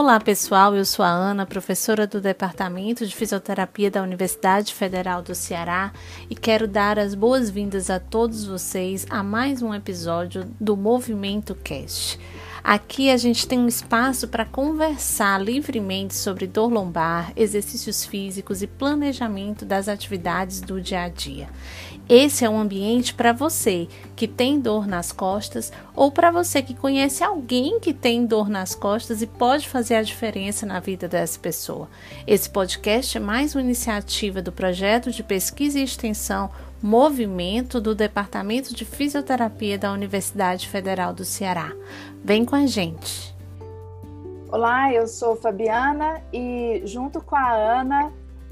Olá 0.00 0.20
pessoal, 0.20 0.76
eu 0.76 0.84
sou 0.84 1.04
a 1.04 1.08
Ana, 1.08 1.44
professora 1.44 2.06
do 2.06 2.20
Departamento 2.20 3.04
de 3.04 3.12
Fisioterapia 3.16 3.90
da 3.90 4.00
Universidade 4.00 4.72
Federal 4.72 5.22
do 5.22 5.34
Ceará 5.34 5.92
e 6.30 6.36
quero 6.36 6.68
dar 6.68 7.00
as 7.00 7.16
boas-vindas 7.16 7.90
a 7.90 7.98
todos 7.98 8.46
vocês 8.46 9.04
a 9.10 9.24
mais 9.24 9.60
um 9.60 9.74
episódio 9.74 10.48
do 10.60 10.76
Movimento 10.76 11.52
Cast. 11.52 12.16
Aqui 12.62 13.10
a 13.10 13.16
gente 13.16 13.48
tem 13.48 13.58
um 13.58 13.66
espaço 13.66 14.28
para 14.28 14.44
conversar 14.44 15.42
livremente 15.42 16.14
sobre 16.14 16.46
dor 16.46 16.70
lombar, 16.70 17.32
exercícios 17.34 18.04
físicos 18.04 18.62
e 18.62 18.68
planejamento 18.68 19.64
das 19.64 19.88
atividades 19.88 20.60
do 20.60 20.80
dia 20.80 21.02
a 21.02 21.08
dia. 21.08 21.48
Esse 22.08 22.42
é 22.42 22.48
um 22.48 22.58
ambiente 22.58 23.12
para 23.12 23.34
você 23.34 23.86
que 24.16 24.26
tem 24.26 24.58
dor 24.58 24.86
nas 24.86 25.12
costas 25.12 25.70
ou 25.94 26.10
para 26.10 26.30
você 26.30 26.62
que 26.62 26.72
conhece 26.72 27.22
alguém 27.22 27.78
que 27.78 27.92
tem 27.92 28.24
dor 28.24 28.48
nas 28.48 28.74
costas 28.74 29.20
e 29.20 29.26
pode 29.26 29.68
fazer 29.68 29.96
a 29.96 30.02
diferença 30.02 30.64
na 30.64 30.80
vida 30.80 31.06
dessa 31.06 31.38
pessoa. 31.38 31.86
Esse 32.26 32.48
podcast 32.48 33.18
é 33.18 33.20
mais 33.20 33.54
uma 33.54 33.60
iniciativa 33.60 34.40
do 34.40 34.50
projeto 34.50 35.10
de 35.10 35.22
pesquisa 35.22 35.78
e 35.78 35.84
extensão 35.84 36.48
movimento 36.82 37.78
do 37.78 37.94
Departamento 37.94 38.74
de 38.74 38.86
Fisioterapia 38.86 39.76
da 39.76 39.92
Universidade 39.92 40.66
Federal 40.66 41.12
do 41.12 41.26
Ceará. 41.26 41.72
Vem 42.24 42.42
com 42.42 42.56
a 42.56 42.64
gente. 42.64 43.36
Olá, 44.50 44.90
eu 44.94 45.06
sou 45.06 45.36
Fabiana 45.36 46.22
e 46.32 46.80
junto 46.86 47.20
com 47.20 47.36
a 47.36 47.52
Ana, 47.52 48.10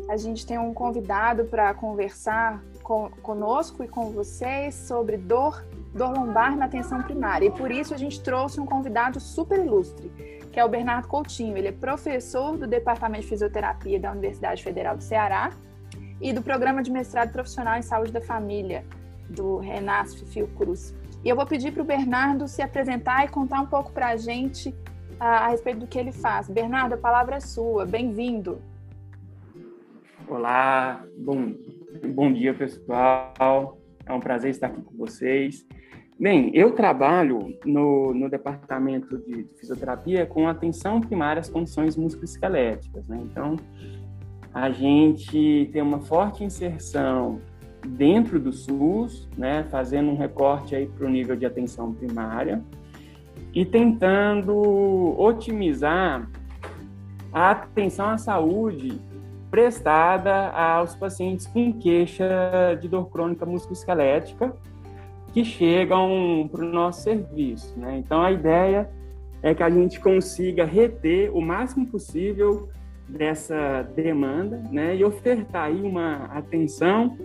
a 0.09 0.17
gente 0.17 0.47
tem 0.47 0.59
um 0.59 0.73
convidado 0.73 1.45
para 1.47 1.73
conversar 1.75 2.63
com, 2.83 3.11
conosco 3.23 3.83
e 3.83 3.89
com 3.89 4.11
vocês 4.11 4.75
sobre 4.75 5.17
dor, 5.17 5.65
dor 5.93 6.17
lombar 6.17 6.57
na 6.57 6.67
atenção 6.67 7.03
primária. 7.03 7.47
E 7.47 7.51
por 7.51 7.71
isso 7.71 7.93
a 7.93 7.97
gente 7.97 8.21
trouxe 8.21 8.61
um 8.61 8.67
convidado 8.67 9.19
super 9.19 9.59
ilustre, 9.59 10.09
que 10.53 10.61
é 10.61 10.65
o 10.65 10.69
Bernardo 10.69 11.09
Coutinho. 11.09 11.57
Ele 11.57 11.69
é 11.69 11.73
professor 11.73 12.57
do 12.57 12.67
Departamento 12.67 13.23
de 13.23 13.29
Fisioterapia 13.29 13.99
da 13.99 14.13
Universidade 14.13 14.63
Federal 14.63 14.97
do 14.97 15.03
Ceará 15.03 15.51
e 16.21 16.33
do 16.33 16.41
Programa 16.41 16.83
de 16.83 16.91
Mestrado 16.91 17.33
Profissional 17.33 17.77
em 17.77 17.83
Saúde 17.83 18.13
da 18.13 18.21
Família, 18.21 18.85
do 19.29 19.59
Renasf 19.59 20.25
Fiocruz. 20.27 20.95
E 21.25 21.29
eu 21.29 21.35
vou 21.35 21.45
pedir 21.45 21.73
para 21.73 21.83
o 21.83 21.85
Bernardo 21.85 22.47
se 22.47 22.63
apresentar 22.63 23.25
e 23.25 23.29
contar 23.29 23.61
um 23.61 23.67
pouco 23.67 23.91
para 23.91 24.09
a 24.11 24.17
gente 24.17 24.73
a, 25.19 25.47
a 25.47 25.49
respeito 25.49 25.81
do 25.81 25.87
que 25.89 25.99
ele 25.99 26.13
faz. 26.13 26.49
Bernardo, 26.49 26.93
a 26.93 26.97
palavra 26.97 27.37
é 27.37 27.41
sua. 27.41 27.85
Bem-vindo. 27.85 28.63
Olá, 30.29 31.05
bom, 31.17 31.55
bom 32.13 32.33
dia, 32.33 32.53
pessoal. 32.53 33.79
É 34.05 34.13
um 34.13 34.19
prazer 34.19 34.51
estar 34.51 34.67
aqui 34.67 34.83
com 34.83 34.97
vocês. 34.97 35.65
Bem, 36.19 36.51
eu 36.53 36.73
trabalho 36.73 37.57
no, 37.65 38.13
no 38.13 38.29
departamento 38.29 39.19
de, 39.19 39.45
de 39.45 39.55
fisioterapia 39.55 40.27
com 40.27 40.49
atenção 40.49 41.01
primária 41.01 41.39
às 41.39 41.49
condições 41.49 41.97
musculoesqueléticas, 41.97 43.07
né? 43.07 43.21
Então, 43.23 43.55
a 44.53 44.69
gente 44.71 45.71
tem 45.73 45.81
uma 45.81 46.01
forte 46.01 46.43
inserção 46.43 47.41
dentro 47.87 48.41
do 48.41 48.53
SUS, 48.53 49.29
né, 49.39 49.63
fazendo 49.71 50.11
um 50.11 50.17
recorte 50.17 50.75
aí 50.75 50.89
para 50.89 51.07
o 51.07 51.09
nível 51.09 51.37
de 51.37 51.47
atenção 51.47 51.95
primária 51.95 52.65
e 53.55 53.65
tentando 53.65 55.15
otimizar 55.17 56.29
a 57.33 57.53
atenção 57.53 58.09
à 58.09 58.19
saúde 58.19 59.01
prestada 59.51 60.51
aos 60.51 60.95
pacientes 60.95 61.47
com 61.47 61.73
queixa 61.73 62.27
de 62.81 62.89
dor 62.89 63.09
crônica 63.09 63.47
musculoesquelética 63.47 64.55
que 65.33 65.45
chegam 65.45 66.49
para 66.51 66.65
o 66.65 66.69
nosso 66.69 67.03
serviço. 67.03 67.79
Né? 67.79 67.99
Então, 67.99 68.23
a 68.23 68.33
ideia 68.33 68.89
é 69.43 69.55
que 69.55 69.63
a 69.63 69.71
gente 69.71 70.01
consiga 70.01 70.65
reter 70.65 71.31
o 71.37 71.41
máximo 71.41 71.87
possível 71.87 72.69
dessa 73.09 73.83
demanda 73.95 74.63
né, 74.71 74.97
e 74.97 75.05
ofertar 75.05 75.65
aí 75.65 75.81
uma 75.81 76.25
atenção 76.27 77.17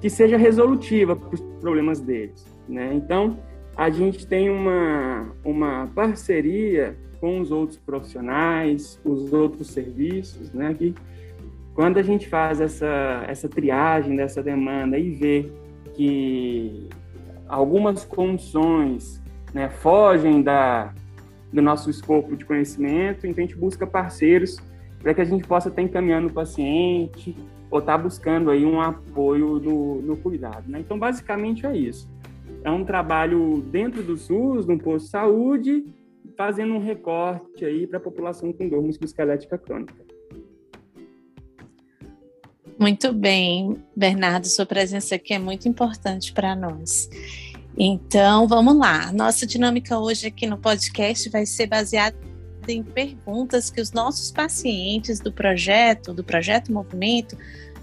que 0.00 0.08
seja 0.08 0.36
resolutiva 0.36 1.16
para 1.16 1.34
os 1.34 1.40
problemas 1.60 2.00
deles. 2.00 2.46
Né? 2.68 2.92
Então, 2.94 3.38
a 3.76 3.90
gente 3.90 4.26
tem 4.26 4.50
uma, 4.50 5.32
uma 5.42 5.90
parceria 5.94 6.96
com 7.20 7.40
os 7.40 7.50
outros 7.50 7.78
profissionais, 7.78 9.00
os 9.04 9.32
outros 9.32 9.68
serviços, 9.68 10.52
né, 10.52 10.74
que 10.74 10.94
quando 11.74 11.98
a 11.98 12.02
gente 12.02 12.28
faz 12.28 12.60
essa, 12.60 13.24
essa 13.26 13.48
triagem 13.48 14.14
dessa 14.14 14.42
demanda 14.42 14.96
e 14.96 15.10
vê 15.10 15.52
que 15.94 16.88
algumas 17.48 18.04
condições 18.04 19.20
né, 19.52 19.68
fogem 19.68 20.40
da, 20.40 20.94
do 21.52 21.60
nosso 21.60 21.90
escopo 21.90 22.36
de 22.36 22.44
conhecimento, 22.44 23.26
então 23.26 23.42
a 23.42 23.46
gente 23.46 23.56
busca 23.56 23.86
parceiros 23.86 24.56
para 25.00 25.12
que 25.14 25.20
a 25.20 25.24
gente 25.24 25.46
possa 25.46 25.68
estar 25.68 25.82
encaminhando 25.82 26.28
o 26.28 26.32
paciente 26.32 27.36
ou 27.70 27.80
estar 27.80 27.98
buscando 27.98 28.50
aí 28.50 28.64
um 28.64 28.80
apoio 28.80 29.58
no, 29.58 30.00
no 30.00 30.16
cuidado. 30.16 30.70
Né? 30.70 30.78
Então, 30.80 30.98
basicamente 30.98 31.66
é 31.66 31.76
isso. 31.76 32.08
É 32.62 32.70
um 32.70 32.84
trabalho 32.84 33.60
dentro 33.70 34.02
do 34.02 34.16
SUS, 34.16 34.64
no 34.66 34.78
posto 34.78 35.06
de 35.06 35.10
saúde, 35.10 35.84
fazendo 36.36 36.74
um 36.74 36.78
recorte 36.78 37.64
aí 37.64 37.86
para 37.86 37.98
a 37.98 38.00
população 38.00 38.52
com 38.52 38.68
dor 38.68 38.82
musculoesquelética 38.82 39.58
crônica. 39.58 40.03
Muito 42.78 43.12
bem, 43.12 43.76
Bernardo, 43.96 44.46
sua 44.48 44.66
presença 44.66 45.14
aqui 45.14 45.32
é 45.32 45.38
muito 45.38 45.68
importante 45.68 46.32
para 46.32 46.56
nós. 46.56 47.08
Então, 47.78 48.48
vamos 48.48 48.76
lá. 48.76 49.12
Nossa 49.12 49.46
dinâmica 49.46 49.98
hoje 49.98 50.26
aqui 50.26 50.46
no 50.46 50.58
podcast 50.58 51.28
vai 51.30 51.46
ser 51.46 51.66
baseada 51.66 52.16
em 52.66 52.82
perguntas 52.82 53.70
que 53.70 53.80
os 53.80 53.92
nossos 53.92 54.30
pacientes 54.30 55.20
do 55.20 55.32
projeto, 55.32 56.12
do 56.12 56.24
projeto 56.24 56.72
Movimento, 56.72 57.36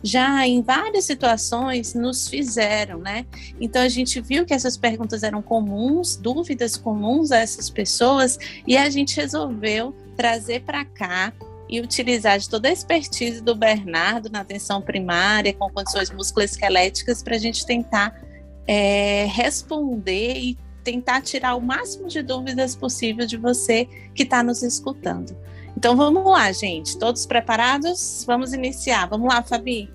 já 0.04 0.46
em 0.48 0.62
várias 0.62 1.06
situações 1.06 1.94
nos 1.94 2.28
fizeram, 2.28 3.00
né? 3.00 3.26
Então 3.60 3.82
a 3.82 3.90
gente 3.90 4.20
viu 4.20 4.46
que 4.46 4.54
essas 4.54 4.76
perguntas 4.76 5.24
eram 5.24 5.42
comuns, 5.42 6.16
dúvidas 6.16 6.76
comuns 6.76 7.32
a 7.32 7.38
essas 7.38 7.70
pessoas, 7.70 8.38
e 8.68 8.76
a 8.76 8.90
gente 8.90 9.16
resolveu 9.16 9.96
trazer 10.18 10.62
para 10.62 10.84
cá 10.84 11.32
e 11.72 11.80
utilizar 11.80 12.38
de 12.38 12.50
toda 12.50 12.68
a 12.68 12.72
expertise 12.72 13.42
do 13.42 13.56
Bernardo 13.56 14.30
na 14.30 14.42
atenção 14.42 14.82
primária, 14.82 15.54
com 15.54 15.70
condições 15.70 16.12
musculoesqueléticas, 16.12 17.24
para 17.24 17.36
a 17.36 17.40
gente 17.40 17.66
tentar 17.66 18.22
é, 18.68 19.26
responder 19.26 20.38
e 20.38 20.58
tentar 20.84 21.22
tirar 21.22 21.56
o 21.56 21.62
máximo 21.62 22.10
de 22.10 22.22
dúvidas 22.22 22.76
possível 22.76 23.26
de 23.26 23.38
você 23.38 23.88
que 24.14 24.24
está 24.24 24.44
nos 24.44 24.62
escutando. 24.62 25.36
Então 25.78 25.96
vamos 25.96 26.26
lá, 26.26 26.52
gente. 26.52 26.98
Todos 27.00 27.26
preparados? 27.26 28.26
Vamos 28.28 28.52
iniciar. 28.52 29.08
Vamos 29.08 29.34
lá, 29.34 29.42
Fabi. 29.42 29.90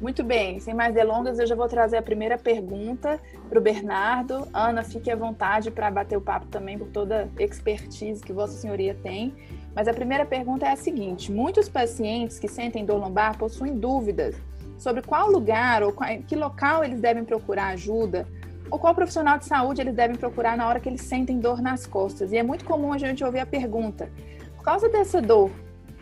Muito 0.00 0.22
bem, 0.22 0.60
sem 0.60 0.74
mais 0.74 0.94
delongas, 0.94 1.38
eu 1.38 1.46
já 1.46 1.54
vou 1.54 1.66
trazer 1.68 1.96
a 1.96 2.02
primeira 2.02 2.36
pergunta 2.36 3.18
para 3.48 3.58
o 3.58 3.62
Bernardo. 3.62 4.46
Ana, 4.52 4.84
fique 4.84 5.10
à 5.10 5.16
vontade 5.16 5.70
para 5.70 5.90
bater 5.90 6.18
o 6.18 6.20
papo 6.20 6.46
também 6.48 6.78
por 6.78 6.88
toda 6.88 7.30
a 7.38 7.42
expertise 7.42 8.22
que 8.22 8.32
Vossa 8.32 8.52
Senhoria 8.58 8.94
tem. 9.02 9.34
Mas 9.76 9.86
a 9.86 9.92
primeira 9.92 10.24
pergunta 10.24 10.64
é 10.64 10.72
a 10.72 10.76
seguinte: 10.76 11.30
muitos 11.30 11.68
pacientes 11.68 12.38
que 12.38 12.48
sentem 12.48 12.86
dor 12.86 12.98
lombar 12.98 13.36
possuem 13.36 13.78
dúvidas 13.78 14.34
sobre 14.78 15.02
qual 15.02 15.30
lugar 15.30 15.82
ou 15.82 15.92
qual, 15.92 16.08
que 16.26 16.34
local 16.34 16.82
eles 16.82 16.98
devem 16.98 17.24
procurar 17.24 17.68
ajuda 17.68 18.26
ou 18.70 18.78
qual 18.78 18.94
profissional 18.94 19.38
de 19.38 19.44
saúde 19.44 19.80
eles 19.80 19.94
devem 19.94 20.16
procurar 20.16 20.56
na 20.56 20.66
hora 20.66 20.80
que 20.80 20.88
eles 20.88 21.02
sentem 21.02 21.38
dor 21.38 21.60
nas 21.60 21.86
costas. 21.86 22.32
E 22.32 22.36
é 22.36 22.42
muito 22.42 22.64
comum 22.64 22.92
a 22.92 22.98
gente 22.98 23.22
ouvir 23.22 23.40
a 23.40 23.46
pergunta: 23.46 24.10
por 24.56 24.64
causa 24.64 24.88
dessa 24.88 25.20
dor, 25.20 25.50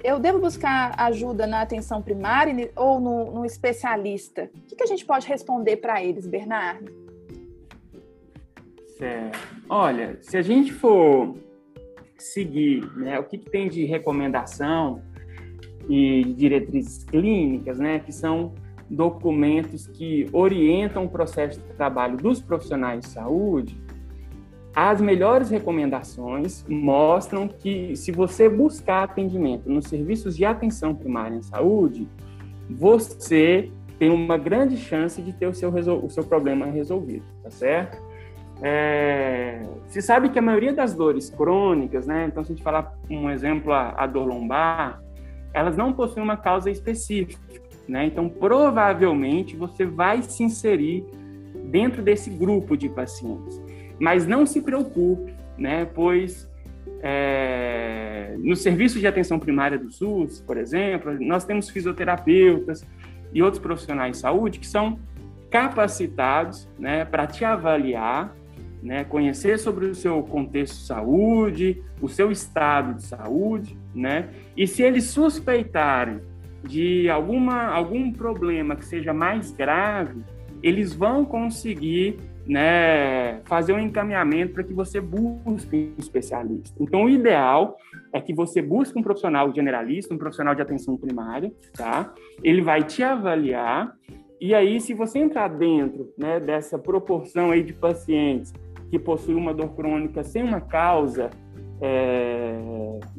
eu 0.05 0.21
devo 0.21 0.39
buscar 0.39 0.95
ajuda 0.97 1.45
na 1.45 1.62
atenção 1.62 2.01
primária 2.01 2.71
ou 2.77 3.01
no, 3.01 3.33
no 3.33 3.45
especialista? 3.45 4.51
O 4.55 4.61
que, 4.69 4.77
que, 4.77 4.85
a 4.85 4.87
gente 4.87 5.05
pode 5.05 5.27
responder 5.27 5.79
para 5.79 6.01
eles, 6.03 6.29
Bernardo? 6.29 6.93
Certo. 8.97 9.39
Olha, 9.69 10.17
se 10.21 10.37
a 10.37 10.43
gente 10.43 10.73
for 10.73 11.35
seguir 12.19 12.84
né, 12.96 13.19
o 13.19 13.25
que, 13.25 13.38
que 13.38 13.50
tem 13.50 13.69
de 13.69 13.84
recomendação 13.84 15.02
e 15.88 16.25
diretrizes 16.37 17.05
clínicas, 17.05 17.78
né, 17.78 17.99
que 17.99 18.12
são 18.12 18.55
documentos 18.88 19.87
que 19.87 20.26
orientam 20.32 21.05
o 21.05 21.08
processo 21.08 21.61
de 21.61 21.72
trabalho 21.75 22.16
dos 22.16 22.40
profissionais 22.40 23.00
de 23.00 23.08
saúde, 23.08 23.76
as 24.75 25.00
melhores 25.00 25.50
recomendações 25.50 26.64
mostram 26.69 27.46
que 27.46 27.94
se 27.94 28.11
você 28.11 28.49
buscar 28.49 29.05
atendimento 29.05 29.70
nos 29.70 29.87
serviços 29.87 30.37
de 30.37 30.44
atenção 30.44 30.94
primária 30.94 31.37
em 31.37 31.43
saúde, 31.43 32.08
você 32.69 33.70
tem 33.99 34.11
uma 34.11 34.37
grande 34.37 34.76
chance 34.76 35.22
de 35.22 35.32
ter 35.32 35.46
o 35.46 35.55
seu, 35.55 35.70
o 35.70 36.11
seu 36.11 36.25
problema 36.25 36.66
resolvido, 36.66 37.25
tá 37.43 37.50
certo? 37.50 38.02
É, 38.62 39.61
se 39.89 40.01
sabe 40.01 40.29
que 40.29 40.39
a 40.39 40.43
maioria 40.43 40.73
das 40.73 40.95
dores 40.95 41.29
crônicas, 41.31 42.06
né? 42.06 42.27
Então, 42.27 42.45
se 42.45 42.53
a 42.53 42.55
gente 42.55 42.65
falar 42.65 42.95
um 43.11 43.31
exemplo, 43.31 43.73
a, 43.73 43.91
a 43.91 44.06
dor 44.06 44.27
lombar, 44.27 45.03
elas 45.53 45.77
não 45.77 45.93
possuem 45.93 46.25
uma 46.25 46.37
causa 46.37 46.71
específica. 46.71 47.41
Né? 47.89 48.06
Então, 48.06 48.29
provavelmente, 48.29 49.56
você 49.56 49.85
vai 49.85 50.23
se 50.23 50.43
inserir 50.43 51.05
dentro 51.67 52.03
desse 52.03 52.31
grupo 52.31 52.77
de 52.77 52.89
pacientes. 52.89 53.62
Mas 53.99 54.27
não 54.27 54.47
se 54.47 54.61
preocupe, 54.61 55.35
né? 55.57 55.85
pois 55.85 56.50
é, 57.03 58.35
no 58.39 58.57
serviço 58.57 58.99
de 58.99 59.07
atenção 59.07 59.39
primária 59.39 59.79
do 59.79 59.91
SUS, 59.91 60.41
por 60.41 60.57
exemplo, 60.57 61.15
nós 61.21 61.45
temos 61.45 61.69
fisioterapeutas 61.69 62.85
e 63.33 63.43
outros 63.43 63.62
profissionais 63.62 64.17
de 64.17 64.19
saúde 64.19 64.59
que 64.59 64.67
são 64.67 64.99
capacitados 65.50 66.69
né, 66.79 67.05
para 67.05 67.27
te 67.27 67.45
avaliar, 67.45 68.35
né, 68.85 69.03
conhecer 69.03 69.59
sobre 69.59 69.87
o 69.87 69.95
seu 69.95 70.23
contexto 70.23 70.75
de 70.75 70.87
saúde, 70.87 71.83
o 72.03 72.09
seu 72.09 72.31
estado 72.31 72.95
de 72.95 73.05
saúde, 73.05 73.79
né, 73.95 74.29
e 74.55 74.67
se 74.67 74.83
eles 74.83 75.05
suspeitarem 75.05 76.21
de 76.63 77.09
alguma, 77.09 77.65
algum 77.65 78.13
problema 78.13 78.77
que 78.77 78.85
seja 78.85 79.15
mais 79.15 79.51
grave, 79.51 80.23
eles 80.63 80.93
vão 80.93 81.25
conseguir 81.25 82.19
né, 82.47 83.41
fazer 83.45 83.73
um 83.73 83.79
encaminhamento 83.79 84.53
para 84.53 84.63
que 84.63 84.75
você 84.75 85.01
busque 85.01 85.95
um 85.97 85.99
especialista. 85.99 86.75
Então, 86.79 87.05
o 87.05 87.11
ideal 87.11 87.79
é 88.13 88.21
que 88.21 88.35
você 88.35 88.61
busque 88.61 88.99
um 88.99 89.03
profissional 89.03 89.53
generalista, 89.55 90.13
um 90.13 90.19
profissional 90.19 90.55
de 90.55 90.61
atenção 90.61 90.97
primária, 90.97 91.51
tá? 91.73 92.13
Ele 92.43 92.61
vai 92.61 92.83
te 92.83 93.03
avaliar 93.03 93.95
e 94.41 94.55
aí, 94.55 94.79
se 94.79 94.93
você 94.93 95.21
entrar 95.21 95.49
dentro 95.49 96.13
né, 96.19 96.39
dessa 96.39 96.79
proporção 96.79 97.51
aí 97.51 97.63
de 97.63 97.73
pacientes 97.73 98.53
que 98.94 98.99
possuem 99.00 99.37
uma 99.37 99.52
dor 99.52 99.70
crônica 99.70 100.23
sem 100.23 100.44
uma 100.44 100.61
causa 100.61 101.31
é, 101.81 102.56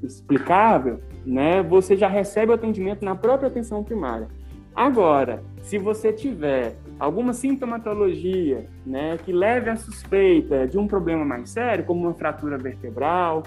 explicável, 0.01 1.01
né, 1.25 1.61
você 1.61 1.97
já 1.97 2.07
recebe 2.07 2.53
o 2.53 2.55
atendimento 2.55 3.03
na 3.03 3.13
própria 3.13 3.47
atenção 3.47 3.83
primária. 3.83 4.29
Agora, 4.73 5.43
se 5.61 5.77
você 5.77 6.13
tiver 6.13 6.77
alguma 6.97 7.33
sintomatologia 7.33 8.67
né, 8.85 9.17
que 9.17 9.33
leve 9.33 9.69
à 9.69 9.75
suspeita 9.75 10.65
de 10.65 10.77
um 10.77 10.87
problema 10.87 11.25
mais 11.25 11.49
sério, 11.49 11.83
como 11.83 12.05
uma 12.05 12.13
fratura 12.13 12.57
vertebral, 12.57 13.43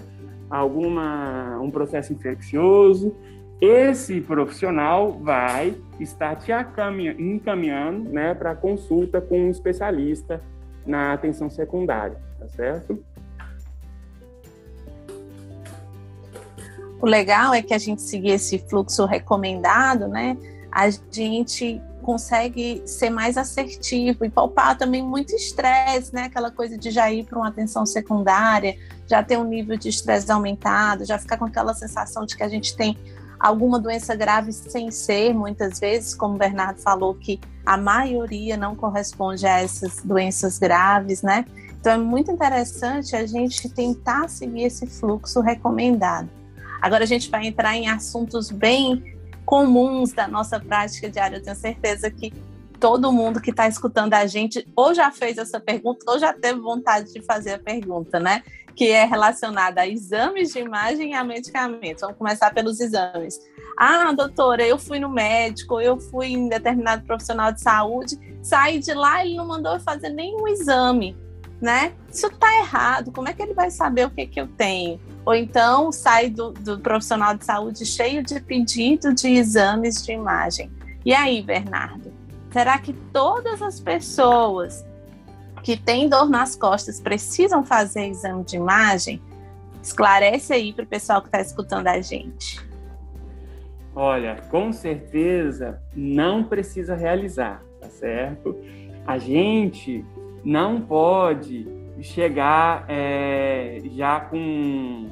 alguma, 0.50 1.58
um 1.62 1.70
processo 1.70 2.12
infeccioso, 2.12 3.16
esse 3.58 4.20
profissional 4.20 5.12
vai 5.12 5.74
estar 5.98 6.36
te 6.36 6.52
encaminhando 7.18 8.10
né, 8.10 8.34
para 8.34 8.54
consulta 8.54 9.18
com 9.18 9.46
um 9.46 9.50
especialista 9.50 10.42
na 10.88 11.12
atenção 11.12 11.50
secundária, 11.50 12.16
tá 12.40 12.48
certo? 12.48 13.04
O 17.00 17.06
legal 17.06 17.52
é 17.54 17.62
que 17.62 17.74
a 17.74 17.78
gente 17.78 18.02
seguir 18.02 18.30
esse 18.30 18.58
fluxo 18.58 19.04
recomendado, 19.04 20.08
né? 20.08 20.36
A 20.72 20.88
gente 20.90 21.80
consegue 22.02 22.82
ser 22.86 23.10
mais 23.10 23.36
assertivo 23.36 24.24
e 24.24 24.30
poupar 24.30 24.76
também 24.78 25.02
muito 25.02 25.34
estresse, 25.34 26.12
né? 26.14 26.24
Aquela 26.24 26.50
coisa 26.50 26.76
de 26.76 26.90
já 26.90 27.12
ir 27.12 27.24
para 27.24 27.38
uma 27.38 27.48
atenção 27.48 27.84
secundária, 27.84 28.76
já 29.06 29.22
ter 29.22 29.36
um 29.36 29.44
nível 29.44 29.76
de 29.76 29.90
estresse 29.90 30.32
aumentado, 30.32 31.04
já 31.04 31.18
ficar 31.18 31.36
com 31.36 31.44
aquela 31.44 31.74
sensação 31.74 32.24
de 32.24 32.34
que 32.34 32.42
a 32.42 32.48
gente 32.48 32.74
tem 32.74 32.98
alguma 33.38 33.78
doença 33.78 34.16
grave 34.16 34.52
sem 34.52 34.90
ser, 34.90 35.32
muitas 35.34 35.78
vezes, 35.78 36.14
como 36.14 36.34
o 36.34 36.38
Bernardo 36.38 36.80
falou, 36.80 37.14
que 37.14 37.38
a 37.68 37.76
maioria 37.76 38.56
não 38.56 38.74
corresponde 38.74 39.46
a 39.46 39.60
essas 39.60 40.00
doenças 40.02 40.58
graves, 40.58 41.20
né? 41.20 41.44
Então 41.78 41.92
é 41.92 41.98
muito 41.98 42.30
interessante 42.30 43.14
a 43.14 43.26
gente 43.26 43.68
tentar 43.68 44.26
seguir 44.30 44.62
esse 44.62 44.86
fluxo 44.86 45.42
recomendado. 45.42 46.30
Agora 46.80 47.04
a 47.04 47.06
gente 47.06 47.30
vai 47.30 47.46
entrar 47.46 47.76
em 47.76 47.86
assuntos 47.86 48.50
bem 48.50 49.14
comuns 49.44 50.12
da 50.12 50.26
nossa 50.26 50.58
prática 50.58 51.10
diária. 51.10 51.36
Eu 51.36 51.42
tenho 51.42 51.54
certeza 51.54 52.10
que 52.10 52.32
todo 52.80 53.12
mundo 53.12 53.38
que 53.38 53.50
está 53.50 53.68
escutando 53.68 54.14
a 54.14 54.26
gente 54.26 54.66
ou 54.74 54.94
já 54.94 55.10
fez 55.10 55.36
essa 55.36 55.60
pergunta 55.60 56.10
ou 56.10 56.18
já 56.18 56.32
teve 56.32 56.58
vontade 56.60 57.12
de 57.12 57.20
fazer 57.20 57.52
a 57.52 57.58
pergunta, 57.58 58.18
né? 58.18 58.42
Que 58.74 58.92
é 58.92 59.04
relacionada 59.04 59.82
a 59.82 59.86
exames 59.86 60.54
de 60.54 60.60
imagem 60.60 61.10
e 61.10 61.14
a 61.14 61.22
medicamentos. 61.22 62.00
Vamos 62.00 62.16
começar 62.16 62.50
pelos 62.54 62.80
exames. 62.80 63.38
Ah, 63.80 64.12
doutora, 64.12 64.66
eu 64.66 64.76
fui 64.76 64.98
no 64.98 65.08
médico, 65.08 65.80
eu 65.80 66.00
fui 66.00 66.28
em 66.28 66.48
determinado 66.48 67.04
profissional 67.04 67.52
de 67.52 67.60
saúde, 67.60 68.18
saí 68.42 68.80
de 68.80 68.92
lá, 68.92 69.24
ele 69.24 69.36
não 69.36 69.46
mandou 69.46 69.78
fazer 69.78 70.08
nenhum 70.08 70.48
exame, 70.48 71.16
né? 71.60 71.92
Isso 72.10 72.26
está 72.26 72.52
errado. 72.58 73.12
Como 73.12 73.28
é 73.28 73.32
que 73.32 73.42
ele 73.42 73.54
vai 73.54 73.70
saber 73.70 74.06
o 74.06 74.10
que, 74.10 74.26
que 74.26 74.40
eu 74.40 74.48
tenho? 74.48 74.98
ou 75.28 75.34
então 75.34 75.92
sai 75.92 76.30
do, 76.30 76.52
do 76.52 76.78
profissional 76.78 77.34
de 77.34 77.44
saúde 77.44 77.84
cheio 77.84 78.22
de 78.22 78.40
pedido 78.40 79.12
de 79.12 79.28
exames 79.28 80.02
de 80.02 80.12
imagem. 80.12 80.72
E 81.04 81.12
aí, 81.12 81.42
Bernardo, 81.42 82.10
será 82.50 82.78
que 82.78 82.94
todas 83.12 83.60
as 83.60 83.78
pessoas 83.78 84.82
que 85.62 85.76
têm 85.76 86.08
dor 86.08 86.30
nas 86.30 86.56
costas 86.56 86.98
precisam 86.98 87.62
fazer 87.62 88.06
exame 88.06 88.42
de 88.42 88.56
imagem? 88.56 89.20
Esclarece 89.82 90.54
aí 90.54 90.72
para 90.72 90.84
o 90.84 90.88
pessoal 90.88 91.20
que 91.20 91.28
está 91.28 91.42
escutando 91.42 91.88
a 91.88 92.00
gente. 92.00 92.66
Olha, 94.00 94.36
com 94.48 94.72
certeza 94.72 95.82
não 95.92 96.44
precisa 96.44 96.94
realizar, 96.94 97.64
tá 97.80 97.88
certo? 97.88 98.56
A 99.04 99.18
gente 99.18 100.04
não 100.44 100.80
pode 100.80 101.66
chegar 102.00 102.84
é, 102.88 103.82
já 103.90 104.20
com 104.20 105.08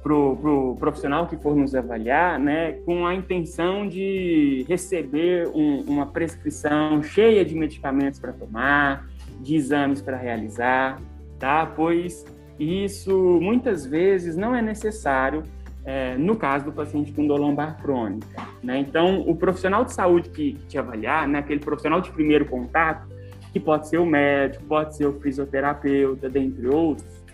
pro, 0.00 0.36
pro 0.36 0.76
profissional 0.76 1.26
que 1.26 1.36
for 1.38 1.56
nos 1.56 1.74
avaliar, 1.74 2.38
né, 2.38 2.74
com 2.86 3.04
a 3.04 3.16
intenção 3.16 3.88
de 3.88 4.64
receber 4.68 5.48
um, 5.48 5.80
uma 5.80 6.06
prescrição 6.06 7.02
cheia 7.02 7.44
de 7.44 7.56
medicamentos 7.56 8.20
para 8.20 8.32
tomar, 8.32 9.08
de 9.40 9.56
exames 9.56 10.00
para 10.00 10.16
realizar, 10.16 11.02
tá? 11.36 11.66
Pois 11.66 12.24
isso 12.60 13.40
muitas 13.42 13.84
vezes 13.84 14.36
não 14.36 14.54
é 14.54 14.62
necessário 14.62 15.42
é, 15.88 16.18
no 16.18 16.36
caso 16.36 16.66
do 16.66 16.72
paciente 16.72 17.14
com 17.14 17.26
dor 17.26 17.40
lombar 17.40 17.80
crônica, 17.80 18.46
né? 18.62 18.78
Então, 18.78 19.22
o 19.26 19.34
profissional 19.34 19.86
de 19.86 19.94
saúde 19.94 20.28
que, 20.28 20.52
que 20.52 20.66
te 20.66 20.76
avaliar, 20.76 21.26
né, 21.26 21.38
aquele 21.38 21.60
profissional 21.60 22.02
de 22.02 22.12
primeiro 22.12 22.44
contato, 22.44 23.08
que 23.50 23.58
pode 23.58 23.88
ser 23.88 23.96
o 23.96 24.04
médico, 24.04 24.62
pode 24.66 24.94
ser 24.94 25.06
o 25.06 25.18
fisioterapeuta, 25.18 26.28
dentre 26.28 26.68
outros, 26.68 27.24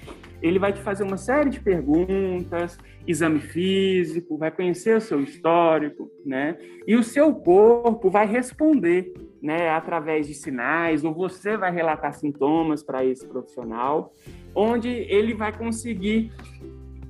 ele 0.40 0.60
vai 0.60 0.72
te 0.72 0.80
fazer 0.80 1.02
uma 1.02 1.16
série 1.16 1.50
de 1.50 1.58
perguntas, 1.58 2.78
exame 3.04 3.40
físico, 3.40 4.38
vai 4.38 4.52
conhecer 4.52 4.98
o 4.98 5.00
seu 5.00 5.20
histórico, 5.20 6.08
né? 6.24 6.56
E 6.86 6.94
o 6.94 7.02
seu 7.02 7.34
corpo 7.34 8.08
vai 8.08 8.24
responder, 8.24 9.12
né, 9.42 9.68
através 9.70 10.28
de 10.28 10.34
sinais, 10.34 11.04
ou 11.04 11.12
você 11.12 11.56
vai 11.56 11.72
relatar 11.72 12.14
sintomas 12.14 12.84
para 12.84 13.04
esse 13.04 13.26
profissional, 13.26 14.12
onde 14.54 14.88
ele 14.88 15.34
vai 15.34 15.52
conseguir 15.52 16.30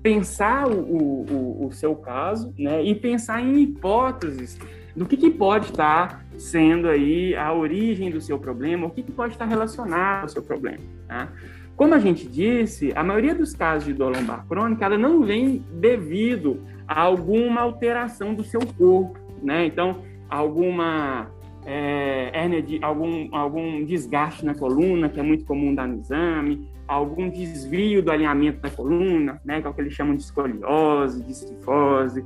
pensar 0.04 0.68
o, 0.68 0.74
o, 0.74 1.66
o, 1.66 1.72
seu 1.72 1.96
caso, 1.96 2.52
né, 2.58 2.84
e 2.84 2.94
pensar 2.94 3.40
em 3.40 3.62
hipóteses 3.62 4.58
do 4.94 5.06
que, 5.06 5.16
que 5.16 5.30
pode 5.30 5.70
estar 5.70 6.22
sendo 6.36 6.90
aí 6.90 7.34
a 7.34 7.50
origem 7.54 8.10
do 8.10 8.20
seu 8.20 8.38
problema, 8.38 8.86
o 8.86 8.90
que, 8.90 9.02
que 9.02 9.10
pode 9.10 9.32
estar 9.32 9.46
relacionado 9.46 10.24
ao 10.24 10.28
seu 10.28 10.42
problema, 10.42 10.84
tá? 11.08 11.32
Como 11.74 11.94
a 11.94 11.98
gente 11.98 12.28
disse, 12.28 12.92
a 12.94 13.02
maioria 13.02 13.34
dos 13.34 13.54
casos 13.54 13.86
de 13.86 13.94
dor 13.94 14.14
lombar 14.14 14.46
crônica 14.46 14.84
ela 14.84 14.98
não 14.98 15.22
vem 15.22 15.64
devido 15.72 16.62
a 16.86 17.00
alguma 17.00 17.62
alteração 17.62 18.34
do 18.34 18.44
seu 18.44 18.60
corpo, 18.60 19.18
né? 19.42 19.64
Então, 19.64 20.02
alguma 20.28 21.30
é, 21.66 22.30
hérnia 22.32 22.62
de 22.62 22.78
algum 22.82 23.34
algum 23.34 23.84
desgaste 23.84 24.44
na 24.44 24.54
coluna, 24.54 25.08
que 25.08 25.18
é 25.18 25.22
muito 25.22 25.44
comum 25.44 25.74
dar 25.74 25.88
no 25.88 25.98
exame, 25.98 26.68
algum 26.86 27.28
desvio 27.28 28.02
do 28.02 28.10
alinhamento 28.10 28.60
da 28.60 28.70
coluna, 28.70 29.40
né? 29.44 29.60
Que 29.60 29.66
é 29.66 29.70
o 29.70 29.74
que 29.74 29.80
eles 29.80 29.94
chamam 29.94 30.14
de 30.14 30.22
escoliose, 30.22 31.22
de 31.22 31.32
estifose. 31.32 32.24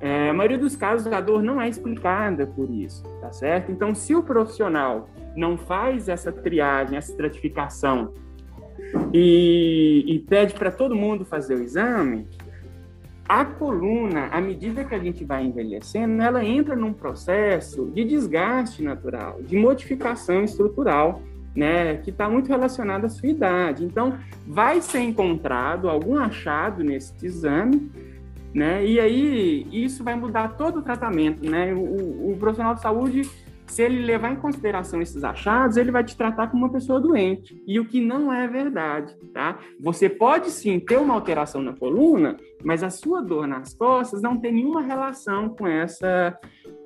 É, 0.00 0.30
a 0.30 0.32
maioria 0.32 0.56
dos 0.56 0.74
casos 0.74 1.12
a 1.12 1.20
dor 1.20 1.42
não 1.42 1.60
é 1.60 1.68
explicada 1.68 2.46
por 2.46 2.70
isso, 2.70 3.02
tá 3.20 3.30
certo? 3.32 3.70
Então, 3.70 3.94
se 3.94 4.14
o 4.14 4.22
profissional 4.22 5.10
não 5.36 5.58
faz 5.58 6.08
essa 6.08 6.32
triagem, 6.32 6.96
essa 6.96 7.10
estratificação 7.10 8.14
e, 9.12 10.04
e 10.06 10.18
pede 10.20 10.54
para 10.54 10.70
todo 10.70 10.96
mundo 10.96 11.24
fazer 11.24 11.54
o 11.54 11.62
exame, 11.62 12.26
a 13.30 13.44
coluna, 13.44 14.26
à 14.32 14.40
medida 14.40 14.84
que 14.84 14.92
a 14.92 14.98
gente 14.98 15.24
vai 15.24 15.44
envelhecendo, 15.44 16.20
ela 16.20 16.44
entra 16.44 16.74
num 16.74 16.92
processo 16.92 17.86
de 17.94 18.04
desgaste 18.04 18.82
natural, 18.82 19.40
de 19.40 19.56
modificação 19.56 20.42
estrutural, 20.42 21.22
né, 21.54 21.98
que 21.98 22.10
está 22.10 22.28
muito 22.28 22.48
relacionado 22.48 23.04
à 23.04 23.08
sua 23.08 23.28
idade. 23.28 23.84
Então, 23.84 24.18
vai 24.44 24.80
ser 24.80 24.98
encontrado 25.02 25.88
algum 25.88 26.18
achado 26.18 26.82
nesse 26.82 27.24
exame, 27.24 27.88
né, 28.52 28.84
e 28.84 28.98
aí 28.98 29.64
isso 29.70 30.02
vai 30.02 30.16
mudar 30.16 30.56
todo 30.56 30.80
o 30.80 30.82
tratamento, 30.82 31.48
né. 31.48 31.72
O, 31.72 32.32
o 32.32 32.36
profissional 32.36 32.74
de 32.74 32.82
saúde 32.82 33.30
se 33.70 33.82
ele 33.82 34.02
levar 34.02 34.32
em 34.32 34.36
consideração 34.36 35.00
esses 35.00 35.22
achados, 35.22 35.76
ele 35.76 35.92
vai 35.92 36.02
te 36.02 36.16
tratar 36.16 36.48
como 36.48 36.64
uma 36.64 36.72
pessoa 36.72 37.00
doente. 37.00 37.62
E 37.64 37.78
o 37.78 37.84
que 37.84 38.00
não 38.00 38.32
é 38.32 38.48
verdade, 38.48 39.14
tá? 39.32 39.60
Você 39.80 40.08
pode 40.08 40.50
sim 40.50 40.80
ter 40.80 40.96
uma 40.96 41.14
alteração 41.14 41.62
na 41.62 41.72
coluna, 41.72 42.36
mas 42.64 42.82
a 42.82 42.90
sua 42.90 43.22
dor 43.22 43.46
nas 43.46 43.72
costas 43.72 44.20
não 44.20 44.36
tem 44.36 44.52
nenhuma 44.52 44.82
relação 44.82 45.50
com 45.50 45.68
essa, 45.68 46.36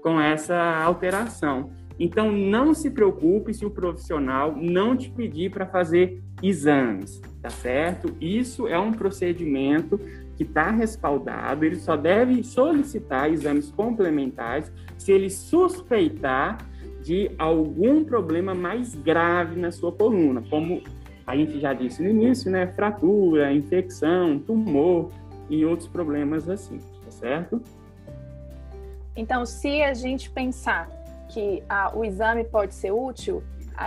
com 0.02 0.20
essa 0.20 0.54
alteração. 0.84 1.72
Então, 1.98 2.30
não 2.30 2.74
se 2.74 2.90
preocupe 2.90 3.54
se 3.54 3.64
o 3.64 3.70
profissional 3.70 4.54
não 4.54 4.94
te 4.94 5.10
pedir 5.10 5.50
para 5.50 5.66
fazer 5.66 6.22
exames, 6.42 7.22
tá 7.40 7.48
certo? 7.48 8.14
Isso 8.20 8.68
é 8.68 8.78
um 8.78 8.92
procedimento 8.92 9.98
que 10.36 10.42
está 10.42 10.70
respaldado, 10.70 11.64
ele 11.64 11.76
só 11.76 11.96
deve 11.96 12.42
solicitar 12.42 13.32
exames 13.32 13.70
complementares 13.70 14.70
se 14.98 15.12
ele 15.12 15.30
suspeitar 15.30 16.58
de 17.04 17.30
algum 17.38 18.02
problema 18.02 18.54
mais 18.54 18.94
grave 18.94 19.60
na 19.60 19.70
sua 19.70 19.92
coluna, 19.92 20.42
como 20.48 20.82
a 21.26 21.36
gente 21.36 21.60
já 21.60 21.74
disse 21.74 22.02
no 22.02 22.08
início, 22.08 22.50
né? 22.50 22.66
Fratura, 22.68 23.52
infecção, 23.52 24.38
tumor 24.38 25.10
e 25.50 25.64
outros 25.66 25.86
problemas 25.86 26.48
assim, 26.48 26.78
tá 26.78 27.10
certo? 27.10 27.60
Então, 29.14 29.44
se 29.44 29.82
a 29.82 29.92
gente 29.92 30.30
pensar 30.30 30.88
que 31.28 31.62
o 31.94 32.04
exame 32.04 32.42
pode 32.44 32.74
ser 32.74 32.90
útil, 32.90 33.42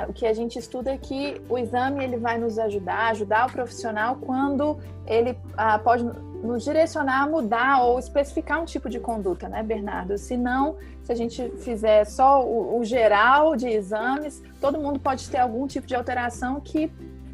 o 0.07 0.13
que 0.13 0.25
a 0.25 0.33
gente 0.33 0.59
estuda 0.59 0.91
é 0.91 0.97
que 0.97 1.41
o 1.49 1.57
exame 1.57 2.03
ele 2.03 2.17
vai 2.17 2.37
nos 2.37 2.59
ajudar, 2.59 3.09
ajudar 3.11 3.47
o 3.47 3.51
profissional 3.51 4.17
quando 4.17 4.77
ele 5.07 5.35
ah, 5.55 5.79
pode 5.79 6.03
nos 6.43 6.63
direcionar 6.63 7.23
a 7.23 7.27
mudar 7.27 7.81
ou 7.81 7.99
especificar 7.99 8.61
um 8.61 8.65
tipo 8.65 8.89
de 8.89 8.99
conduta, 8.99 9.49
né, 9.49 9.63
Bernardo? 9.63 10.17
Se 10.17 10.37
não, 10.37 10.77
se 11.03 11.11
a 11.11 11.15
gente 11.15 11.49
fizer 11.57 12.05
só 12.05 12.45
o, 12.45 12.79
o 12.79 12.85
geral 12.85 13.55
de 13.55 13.67
exames, 13.67 14.41
todo 14.61 14.79
mundo 14.79 14.99
pode 14.99 15.29
ter 15.29 15.39
algum 15.39 15.67
tipo 15.67 15.87
de 15.87 15.95
alteração 15.95 16.59
que 16.59 16.91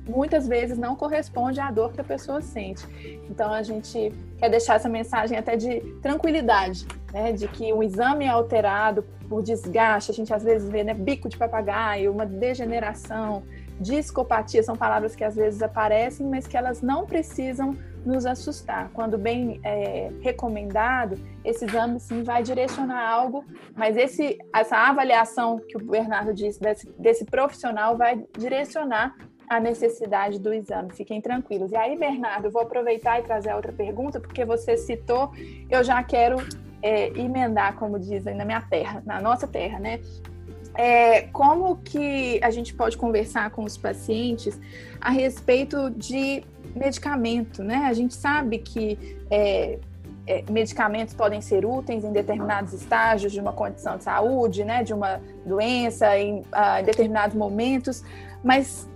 muitas 0.08 0.48
vezes 0.48 0.78
não 0.78 0.96
corresponde 0.96 1.60
à 1.60 1.72
dor 1.72 1.94
que 1.94 2.02
a 2.02 2.04
pessoa 2.04 2.42
sente. 2.42 2.86
Então 3.30 3.52
a 3.54 3.64
gente 3.64 4.14
quer 4.38 4.50
deixar 4.50 4.76
essa 4.76 4.90
mensagem 4.90 5.38
até 5.38 5.56
de 5.56 5.80
tranquilidade, 6.02 6.86
né, 7.12 7.32
de 7.32 7.48
que 7.48 7.72
o 7.72 7.82
exame 7.82 8.26
é 8.26 8.30
alterado 8.30 9.04
por 9.30 9.42
desgaste, 9.42 10.12
a 10.12 10.14
gente 10.14 10.34
às 10.34 10.44
vezes 10.44 10.70
vê 10.70 10.84
né, 10.84 10.94
bico 10.94 11.30
de 11.30 11.38
papagaio, 11.38 12.12
uma 12.12 12.26
degeneração, 12.26 13.44
discopatia, 13.80 14.62
são 14.62 14.76
palavras 14.76 15.16
que 15.16 15.24
às 15.24 15.36
vezes 15.36 15.62
aparecem, 15.62 16.28
mas 16.28 16.46
que 16.46 16.58
elas 16.58 16.82
não 16.82 17.06
precisam 17.06 17.76
nos 18.06 18.26
assustar. 18.26 18.90
Quando 18.94 19.18
bem 19.18 19.60
é, 19.64 20.12
recomendado, 20.22 21.18
esse 21.44 21.66
exame 21.66 22.00
sim 22.00 22.24
vai 22.24 22.44
direcionar 22.44 23.08
algo, 23.08 23.46
mas 23.76 23.98
esse, 23.98 24.38
essa 24.54 24.78
avaliação 24.78 25.60
que 25.60 25.78
o 25.78 25.80
Bernardo 25.80 26.34
disse 26.34 26.60
desse, 26.60 26.90
desse 26.98 27.26
profissional 27.26 27.98
vai 27.98 28.26
direcionar 28.38 29.16
a 29.50 29.60
necessidade 29.60 30.40
do 30.40 30.54
exame. 30.54 30.94
Fiquem 30.94 31.22
tranquilos. 31.22 31.72
E 31.72 31.76
aí, 31.76 31.98
Bernardo, 31.98 32.46
eu 32.46 32.52
vou 32.52 32.62
aproveitar 32.62 33.20
e 33.20 33.24
trazer 33.24 33.54
outra 33.54 33.72
pergunta, 33.72 34.20
porque 34.20 34.44
você 34.46 34.78
citou, 34.78 35.32
eu 35.70 35.84
já 35.84 36.02
quero 36.04 36.38
é, 36.82 37.08
emendar, 37.10 37.76
como 37.76 38.00
dizem, 38.00 38.36
na 38.36 38.46
minha 38.46 38.62
terra, 38.62 39.02
na 39.06 39.22
nossa 39.22 39.48
terra, 39.48 39.80
né? 39.80 40.00
É, 40.76 41.24
como 41.28 41.78
que 41.78 42.40
a 42.44 42.50
gente 42.50 42.74
pode 42.74 42.98
conversar 42.98 43.52
com 43.52 43.64
os 43.64 43.78
pacientes 43.78 44.60
a 45.00 45.12
respeito 45.12 45.92
de 45.92 46.44
medicamento, 46.76 47.64
né? 47.64 47.86
A 47.88 47.94
gente 47.94 48.14
sabe 48.14 48.58
que 48.60 49.18
é, 49.30 49.80
é, 50.26 50.44
medicamentos 50.50 51.14
podem 51.14 51.42
ser 51.42 51.66
úteis 51.66 52.04
em 52.04 52.12
determinados 52.12 52.74
estágios 52.74 53.32
de 53.32 53.40
uma 53.40 53.54
condição 53.54 53.98
de 53.98 54.04
saúde, 54.04 54.64
né? 54.64 54.84
De 54.84 54.94
uma 54.94 55.22
doença 55.46 56.18
em, 56.18 56.40
uh, 56.40 56.80
em 56.80 56.84
determinados 56.84 57.36
momentos, 57.36 58.04
mas 58.44 58.88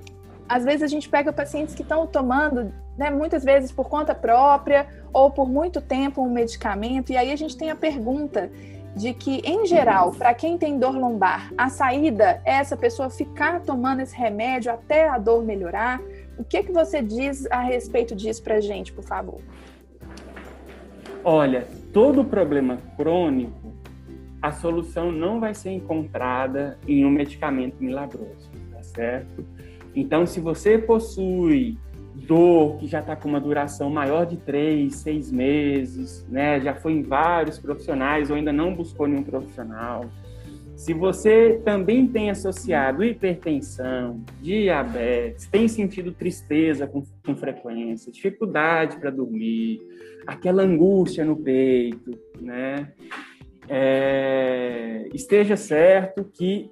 às 0.48 0.64
vezes 0.64 0.84
a 0.84 0.88
gente 0.88 1.10
pega 1.10 1.34
pacientes 1.34 1.76
que 1.76 1.82
estão 1.82 2.08
tomando, 2.08 2.72
né, 2.98 3.10
muitas 3.10 3.44
vezes 3.44 3.72
por 3.72 3.90
conta 3.90 4.16
própria 4.16 4.88
ou 5.12 5.30
por 5.30 5.50
muito 5.50 5.82
tempo 5.82 6.22
um 6.22 6.30
medicamento, 6.30 7.12
e 7.12 7.18
aí 7.18 7.32
a 7.32 7.36
gente 7.36 7.58
tem 7.58 7.70
a 7.70 7.76
pergunta 7.76 8.50
de 8.96 9.14
que, 9.14 9.42
em 9.46 9.66
geral, 9.66 10.12
para 10.12 10.34
quem 10.34 10.58
tem 10.58 10.80
dor 10.80 10.98
lombar, 10.98 11.54
a 11.58 11.70
saída 11.70 12.42
é 12.44 12.54
essa 12.54 12.76
pessoa 12.76 13.10
ficar 13.10 13.62
tomando 13.62 14.02
esse 14.02 14.16
remédio 14.16 14.72
até 14.72 15.08
a 15.08 15.20
dor 15.20 15.44
melhorar. 15.44 16.02
O 16.38 16.44
que, 16.44 16.64
que 16.64 16.72
você 16.72 17.02
diz 17.02 17.46
a 17.52 17.62
respeito 17.62 18.16
disso 18.16 18.44
para 18.44 18.60
gente, 18.62 18.94
por 18.94 19.04
favor? 19.04 19.42
Olha, 21.24 21.68
todo 21.92 22.24
problema 22.24 22.78
crônico, 22.96 23.74
a 24.42 24.52
solução 24.52 25.12
não 25.12 25.40
vai 25.40 25.54
ser 25.54 25.72
encontrada 25.72 26.78
em 26.88 27.04
um 27.06 27.10
medicamento 27.10 27.84
milagroso, 27.84 28.50
tá 28.72 28.84
certo? 28.84 29.44
Então, 29.96 30.26
se 30.28 30.40
você 30.40 30.78
possui 30.78 31.78
dor 32.26 32.78
que 32.78 32.88
já 32.88 33.00
está 33.00 33.16
com 33.16 33.28
uma 33.28 33.40
duração 33.40 33.90
maior 33.90 34.26
de 34.26 34.38
três, 34.38 34.96
seis 34.96 35.32
meses, 35.32 36.26
né? 36.30 36.60
Já 36.60 36.74
foi 36.74 36.94
em 36.94 37.04
vários 37.04 37.60
profissionais 37.60 38.30
ou 38.30 38.36
ainda 38.36 38.52
não 38.54 38.74
buscou 38.74 39.08
nenhum 39.08 39.24
profissional. 39.24 40.06
Se 40.78 40.94
você 40.94 41.60
também 41.66 42.08
tem 42.08 42.30
associado 42.30 43.04
hipertensão, 43.04 44.22
diabetes, 44.40 45.48
tem 45.48 45.68
sentido 45.68 46.12
tristeza 46.12 46.86
com, 46.86 47.04
com 47.26 47.36
frequência, 47.36 48.12
dificuldade 48.12 48.98
para 48.98 49.10
dormir, 49.10 49.82
aquela 50.28 50.62
angústia 50.62 51.26
no 51.26 51.36
peito, 51.36 52.12
né? 52.40 52.94
É, 53.68 55.10
esteja 55.16 55.58
certo 55.58 56.24
que 56.32 56.70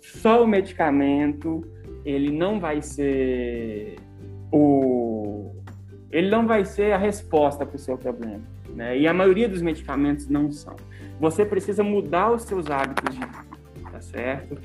só 0.00 0.42
o 0.42 0.46
medicamento 0.46 1.62
ele 2.04 2.32
não 2.32 2.58
vai 2.58 2.82
ser 2.82 3.94
o 4.52 5.52
ele 6.10 6.28
não 6.28 6.48
vai 6.48 6.64
ser 6.64 6.92
a 6.92 6.98
resposta 6.98 7.64
para 7.64 7.76
o 7.76 7.78
seu 7.78 7.96
problema, 7.96 8.42
né? 8.76 8.98
E 8.98 9.08
a 9.08 9.14
maioria 9.14 9.48
dos 9.48 9.62
medicamentos 9.62 10.28
não 10.28 10.52
são. 10.52 10.76
Você 11.18 11.44
precisa 11.44 11.82
mudar 11.82 12.30
os 12.30 12.42
seus 12.42 12.70
hábitos 12.70 13.14
de 13.14 13.20
vida, 13.20 13.90
tá 13.90 14.00
certo? 14.00 14.58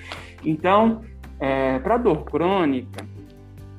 Então, 0.43 1.01
é, 1.39 1.79
para 1.79 1.97
dor 1.97 2.25
crônica, 2.25 3.05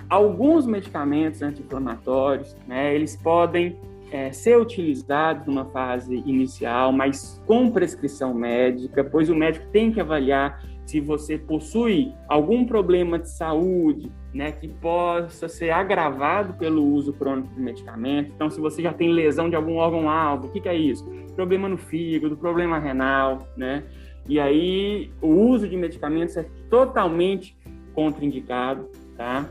alguns 0.08 0.66
medicamentos 0.66 1.42
anti-inflamatórios, 1.42 2.56
né? 2.66 2.94
Eles 2.94 3.14
podem 3.14 3.78
é, 4.10 4.32
ser 4.32 4.58
utilizados 4.58 5.46
numa 5.46 5.66
fase 5.66 6.14
inicial, 6.26 6.92
mas 6.92 7.40
com 7.46 7.70
prescrição 7.70 8.32
médica, 8.32 9.04
pois 9.04 9.28
o 9.28 9.34
médico 9.34 9.66
tem 9.70 9.92
que 9.92 10.00
avaliar 10.00 10.62
se 10.86 11.00
você 11.00 11.38
possui 11.38 12.12
algum 12.28 12.64
problema 12.64 13.18
de 13.18 13.30
saúde, 13.30 14.10
né, 14.32 14.50
que 14.52 14.66
possa 14.66 15.48
ser 15.48 15.70
agravado 15.70 16.54
pelo 16.54 16.82
uso 16.84 17.12
crônico 17.12 17.54
de 17.54 17.60
medicamento. 17.60 18.32
Então, 18.34 18.48
se 18.48 18.60
você 18.60 18.80
já 18.82 18.92
tem 18.92 19.10
lesão 19.10 19.50
de 19.50 19.56
algum 19.56 19.76
órgão-alvo, 19.76 20.46
o 20.46 20.50
que, 20.50 20.60
que, 20.60 20.68
é 20.68 20.74
isso? 20.74 21.04
Problema 21.36 21.68
no 21.68 21.76
fígado, 21.76 22.36
problema 22.36 22.78
renal, 22.78 23.46
né? 23.56 23.84
E 24.28 24.40
aí, 24.40 25.10
o 25.20 25.28
uso 25.28 25.68
de 25.68 25.76
medicamentos 25.76 26.36
é 26.36 26.46
totalmente 26.70 27.56
contraindicado, 27.94 28.88
tá? 29.16 29.48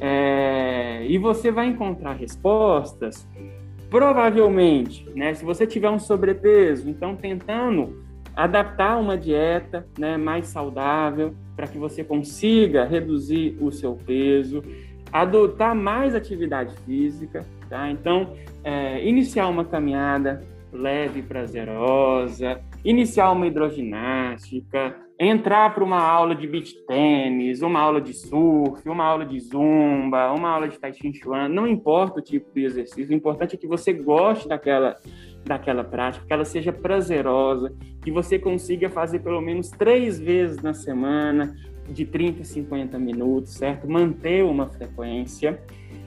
É, 0.00 1.06
e 1.08 1.16
você 1.18 1.50
vai 1.50 1.66
encontrar 1.66 2.12
respostas, 2.12 3.26
provavelmente, 3.88 5.08
né? 5.14 5.32
Se 5.32 5.44
você 5.44 5.66
tiver 5.66 5.88
um 5.88 5.98
sobrepeso, 5.98 6.88
então 6.88 7.16
tentando 7.16 8.07
adaptar 8.38 8.96
uma 9.00 9.18
dieta 9.18 9.84
né, 9.98 10.16
mais 10.16 10.46
saudável 10.46 11.34
para 11.56 11.66
que 11.66 11.76
você 11.76 12.04
consiga 12.04 12.84
reduzir 12.84 13.58
o 13.60 13.72
seu 13.72 13.96
peso, 13.96 14.62
adotar 15.12 15.74
mais 15.74 16.14
atividade 16.14 16.72
física, 16.86 17.44
tá? 17.68 17.90
Então, 17.90 18.34
é, 18.62 19.04
iniciar 19.04 19.48
uma 19.48 19.64
caminhada 19.64 20.40
leve 20.72 21.18
e 21.18 21.22
prazerosa, 21.22 22.60
iniciar 22.84 23.32
uma 23.32 23.44
hidroginástica, 23.44 24.94
entrar 25.18 25.74
para 25.74 25.82
uma 25.82 26.00
aula 26.00 26.32
de 26.32 26.46
beach 26.46 26.74
tênis, 26.86 27.60
uma 27.60 27.80
aula 27.80 28.00
de 28.00 28.12
surf, 28.12 28.88
uma 28.88 29.04
aula 29.04 29.26
de 29.26 29.40
zumba, 29.40 30.32
uma 30.32 30.50
aula 30.50 30.68
de 30.68 30.78
tai 30.78 30.92
chi 30.92 31.12
chuan, 31.12 31.48
não 31.48 31.66
importa 31.66 32.20
o 32.20 32.22
tipo 32.22 32.54
de 32.54 32.64
exercício, 32.64 33.10
o 33.10 33.16
importante 33.16 33.56
é 33.56 33.58
que 33.58 33.66
você 33.66 33.92
goste 33.92 34.46
daquela 34.46 34.96
daquela 35.48 35.82
prática, 35.82 36.24
que 36.26 36.32
ela 36.32 36.44
seja 36.44 36.72
prazerosa, 36.72 37.72
que 38.02 38.10
você 38.10 38.38
consiga 38.38 38.88
fazer 38.88 39.20
pelo 39.20 39.40
menos 39.40 39.70
três 39.70 40.20
vezes 40.20 40.62
na 40.62 40.74
semana, 40.74 41.56
de 41.88 42.04
30 42.04 42.42
a 42.42 42.44
50 42.44 42.98
minutos, 42.98 43.54
certo? 43.54 43.88
Manter 43.88 44.44
uma 44.44 44.66
frequência 44.66 45.60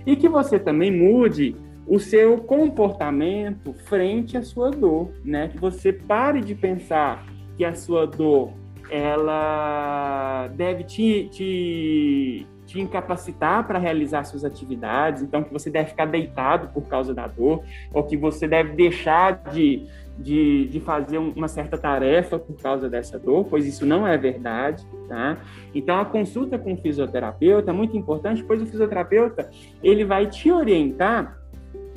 e 0.06 0.16
que 0.16 0.30
você 0.30 0.60
também 0.60 0.92
mude 0.92 1.56
o 1.88 2.00
seu 2.00 2.38
comportamento 2.38 3.74
frente 3.86 4.38
à 4.38 4.44
sua 4.44 4.70
dor, 4.70 5.12
né? 5.24 5.48
Que 5.50 5.58
você 5.58 5.92
pare 5.92 6.42
de 6.42 6.56
pensar 6.56 7.26
que 7.58 7.66
a 7.66 7.74
sua 7.74 8.06
dor 8.06 8.54
ela 8.90 10.50
deve 10.56 10.84
te, 10.84 11.30
te, 11.32 12.48
te 12.72 12.80
incapacitar 12.80 13.68
para 13.68 13.78
realizar 13.78 14.24
suas 14.24 14.46
atividades, 14.46 15.22
então 15.22 15.44
que 15.44 15.52
você 15.52 15.70
deve 15.70 15.90
ficar 15.90 16.06
deitado 16.06 16.70
por 16.70 16.88
causa 16.88 17.14
da 17.14 17.28
dor, 17.28 17.64
ou 17.94 18.04
que 18.04 18.16
você 18.16 18.48
deve 18.48 18.74
deixar 18.74 19.44
de, 19.52 19.86
de, 20.18 20.68
de 20.70 20.80
fazer 20.80 21.18
uma 21.18 21.50
certa 21.50 21.78
tarefa 21.78 22.40
por 22.40 22.56
causa 22.56 22.90
dessa 22.90 23.20
dor, 23.20 23.46
pois 23.50 23.66
isso 23.68 23.86
não 23.86 24.08
é 24.08 24.18
verdade, 24.18 24.86
tá? 25.10 25.38
Então 25.76 26.00
a 26.00 26.06
consulta 26.06 26.58
com 26.58 26.74
o 26.74 26.78
fisioterapeuta 26.78 27.72
é 27.72 27.74
muito 27.74 27.98
importante, 27.98 28.42
pois 28.42 28.62
o 28.62 28.66
fisioterapeuta 28.66 29.50
ele 29.84 30.06
vai 30.06 30.28
te 30.28 30.50
orientar 30.50 31.38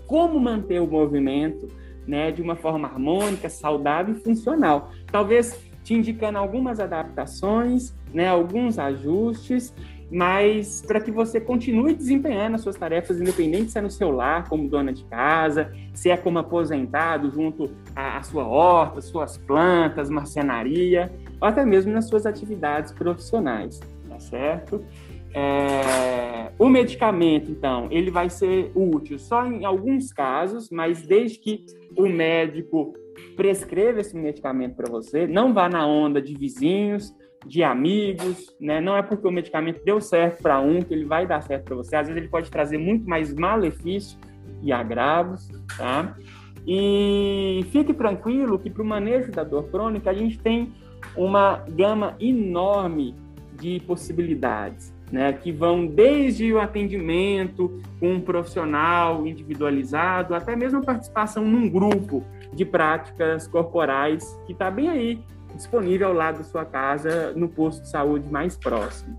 como 0.08 0.40
manter 0.40 0.80
o 0.80 0.88
movimento, 0.88 1.68
né, 2.04 2.32
de 2.32 2.42
uma 2.42 2.56
forma 2.56 2.88
harmônica, 2.88 3.48
saudável 3.48 4.14
e 4.16 4.18
funcional. 4.18 4.90
Talvez 5.10 5.64
te 5.84 5.94
indicando 5.94 6.38
algumas 6.38 6.80
adaptações, 6.80 7.94
né, 8.12 8.28
alguns 8.28 8.78
ajustes 8.78 9.72
mas 10.14 10.80
para 10.80 11.00
que 11.00 11.10
você 11.10 11.40
continue 11.40 11.92
desempenhando 11.92 12.54
as 12.54 12.60
suas 12.60 12.76
tarefas, 12.76 13.20
independente 13.20 13.72
se 13.72 13.78
é 13.80 13.82
no 13.82 13.90
seu 13.90 14.12
lar, 14.12 14.48
como 14.48 14.68
dona 14.68 14.92
de 14.92 15.02
casa, 15.06 15.72
se 15.92 16.08
é 16.08 16.16
como 16.16 16.38
aposentado, 16.38 17.32
junto 17.32 17.68
à, 17.96 18.18
à 18.18 18.22
sua 18.22 18.46
horta, 18.46 19.00
suas 19.00 19.36
plantas, 19.36 20.08
marcenaria, 20.08 21.12
ou 21.40 21.48
até 21.48 21.64
mesmo 21.64 21.92
nas 21.92 22.06
suas 22.06 22.26
atividades 22.26 22.92
profissionais, 22.92 23.80
tá 24.08 24.20
certo? 24.20 24.84
É, 25.34 26.52
o 26.60 26.68
medicamento, 26.68 27.50
então, 27.50 27.88
ele 27.90 28.12
vai 28.12 28.30
ser 28.30 28.70
útil 28.72 29.18
só 29.18 29.44
em 29.44 29.64
alguns 29.64 30.12
casos, 30.12 30.70
mas 30.70 31.04
desde 31.04 31.40
que 31.40 31.64
o 31.98 32.06
médico 32.08 32.94
prescreva 33.34 34.00
esse 34.00 34.16
medicamento 34.16 34.76
para 34.76 34.88
você, 34.88 35.26
não 35.26 35.52
vá 35.52 35.68
na 35.68 35.84
onda 35.84 36.22
de 36.22 36.34
vizinhos, 36.34 37.12
de 37.46 37.62
amigos, 37.62 38.54
né? 38.60 38.80
Não 38.80 38.96
é 38.96 39.02
porque 39.02 39.26
o 39.26 39.30
medicamento 39.30 39.84
deu 39.84 40.00
certo 40.00 40.42
para 40.42 40.60
um 40.60 40.80
que 40.80 40.92
ele 40.94 41.04
vai 41.04 41.26
dar 41.26 41.42
certo 41.42 41.64
para 41.64 41.76
você. 41.76 41.96
Às 41.96 42.08
vezes 42.08 42.20
ele 42.22 42.30
pode 42.30 42.50
trazer 42.50 42.78
muito 42.78 43.08
mais 43.08 43.34
malefício 43.34 44.18
e 44.62 44.72
agravos, 44.72 45.48
tá? 45.76 46.16
E 46.66 47.64
fique 47.70 47.92
tranquilo 47.92 48.58
que 48.58 48.70
para 48.70 48.82
o 48.82 48.86
manejo 48.86 49.30
da 49.30 49.44
dor 49.44 49.64
crônica 49.70 50.10
a 50.10 50.14
gente 50.14 50.38
tem 50.38 50.72
uma 51.16 51.62
gama 51.68 52.16
enorme 52.18 53.14
de 53.60 53.80
possibilidades, 53.80 54.92
né? 55.12 55.32
Que 55.34 55.52
vão 55.52 55.86
desde 55.86 56.50
o 56.52 56.58
atendimento 56.58 57.78
com 58.00 58.14
um 58.14 58.20
profissional 58.20 59.26
individualizado 59.26 60.34
até 60.34 60.56
mesmo 60.56 60.78
a 60.78 60.82
participação 60.82 61.44
num 61.44 61.68
grupo 61.68 62.24
de 62.54 62.64
práticas 62.64 63.46
corporais 63.46 64.40
que 64.46 64.52
está 64.52 64.70
bem 64.70 64.88
aí 64.88 65.20
disponível 65.54 66.08
ao 66.08 66.14
lado 66.14 66.38
da 66.38 66.44
sua 66.44 66.64
casa 66.64 67.32
no 67.34 67.48
posto 67.48 67.82
de 67.82 67.88
saúde 67.88 68.28
mais 68.30 68.56
próximo. 68.56 69.18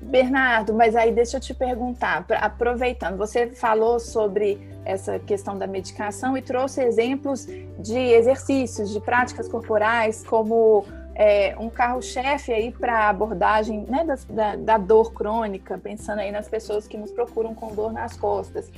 Bernardo, 0.00 0.72
mas 0.72 0.94
aí 0.94 1.12
deixa 1.12 1.36
eu 1.36 1.40
te 1.40 1.52
perguntar, 1.52 2.24
aproveitando, 2.40 3.16
você 3.16 3.48
falou 3.48 3.98
sobre 3.98 4.58
essa 4.84 5.18
questão 5.18 5.58
da 5.58 5.66
medicação 5.66 6.36
e 6.36 6.42
trouxe 6.42 6.82
exemplos 6.82 7.46
de 7.78 7.98
exercícios, 7.98 8.90
de 8.90 9.00
práticas 9.00 9.48
corporais, 9.48 10.24
como 10.24 10.86
é, 11.18 11.56
um 11.58 11.68
carro-chefe 11.68 12.52
aí 12.52 12.70
para 12.70 13.08
abordagem 13.08 13.84
né, 13.88 14.04
da, 14.04 14.14
da, 14.30 14.56
da, 14.56 14.78
dor 14.78 15.12
crônica, 15.12 15.76
pensando 15.76 16.20
aí 16.20 16.30
nas 16.30 16.48
pessoas 16.48 16.86
que 16.86 16.96
nos 16.96 17.10
procuram 17.10 17.56
com 17.56 17.74
dor 17.74 17.92
nas 17.92 18.16
costas. 18.16 18.70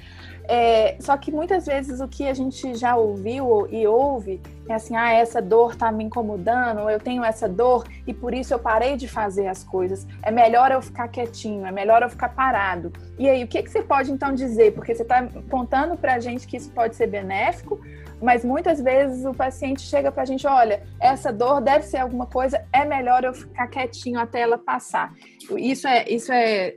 É, 0.45 0.97
só 1.01 1.19
que 1.19 1.31
muitas 1.31 1.67
vezes 1.67 2.01
o 2.01 2.09
que 2.09 2.27
a 2.27 2.33
gente 2.33 2.75
já 2.75 2.97
ouviu 2.97 3.69
e 3.71 3.87
ouve 3.87 4.41
é 4.67 4.73
assim, 4.73 4.97
ah, 4.97 5.13
essa 5.13 5.43
dor 5.43 5.73
está 5.73 5.93
me 5.93 6.03
incomodando, 6.03 6.89
eu 6.89 6.99
tenho 6.99 7.23
essa 7.23 7.47
dor 7.47 7.87
e 8.07 8.15
por 8.15 8.33
isso 8.33 8.55
eu 8.55 8.59
parei 8.59 8.97
de 8.97 9.07
fazer 9.07 9.47
as 9.47 9.63
coisas. 9.63 10.07
É 10.23 10.31
melhor 10.31 10.73
eu 10.73 10.81
ficar 10.81 11.09
quietinho, 11.09 11.67
é 11.67 11.71
melhor 11.71 12.01
eu 12.03 12.09
ficar 12.09 12.31
parado. 12.31 12.91
E 13.19 13.29
aí, 13.29 13.45
o 13.45 13.47
que, 13.47 13.63
que 13.63 13.71
você 13.71 13.83
pode 13.83 14.11
então 14.11 14.33
dizer? 14.33 14.73
Porque 14.73 14.95
você 14.95 15.03
está 15.03 15.29
contando 15.51 15.95
para 15.95 16.15
a 16.15 16.19
gente 16.19 16.47
que 16.47 16.57
isso 16.57 16.71
pode 16.71 16.97
ser 16.97 17.07
benéfico, 17.07 17.79
mas 18.21 18.45
muitas 18.45 18.81
vezes 18.81 19.25
o 19.25 19.33
paciente 19.33 19.83
chega 19.83 20.13
para 20.13 20.23
a 20.23 20.27
gente, 20.27 20.47
olha, 20.47 20.83
essa 21.01 21.33
dor 21.33 21.61
deve 21.61 21.85
ser 21.85 21.99
alguma 21.99 22.27
coisa, 22.27 22.65
é 22.73 22.85
melhor 22.85 23.25
eu 23.25 23.33
ficar 23.33 23.67
quietinho 23.69 24.21
até 24.21 24.41
ela 24.41 24.59
passar. 24.59 25.13
Isso 25.57 25.89
é, 25.89 26.05
isso 26.09 26.33
é, 26.33 26.75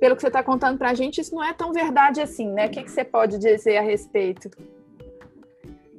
pelo 0.00 0.16
que 0.16 0.22
você 0.22 0.28
está 0.28 0.42
contando 0.42 0.78
para 0.78 0.90
a 0.90 0.94
gente, 0.94 1.20
isso 1.20 1.34
não 1.34 1.44
é 1.44 1.52
tão 1.52 1.72
verdade 1.72 2.20
assim, 2.20 2.50
né? 2.50 2.66
O 2.66 2.70
que, 2.70 2.82
que 2.82 2.90
você 2.90 3.04
pode 3.04 3.38
dizer 3.38 3.76
a 3.76 3.82
respeito? 3.82 4.50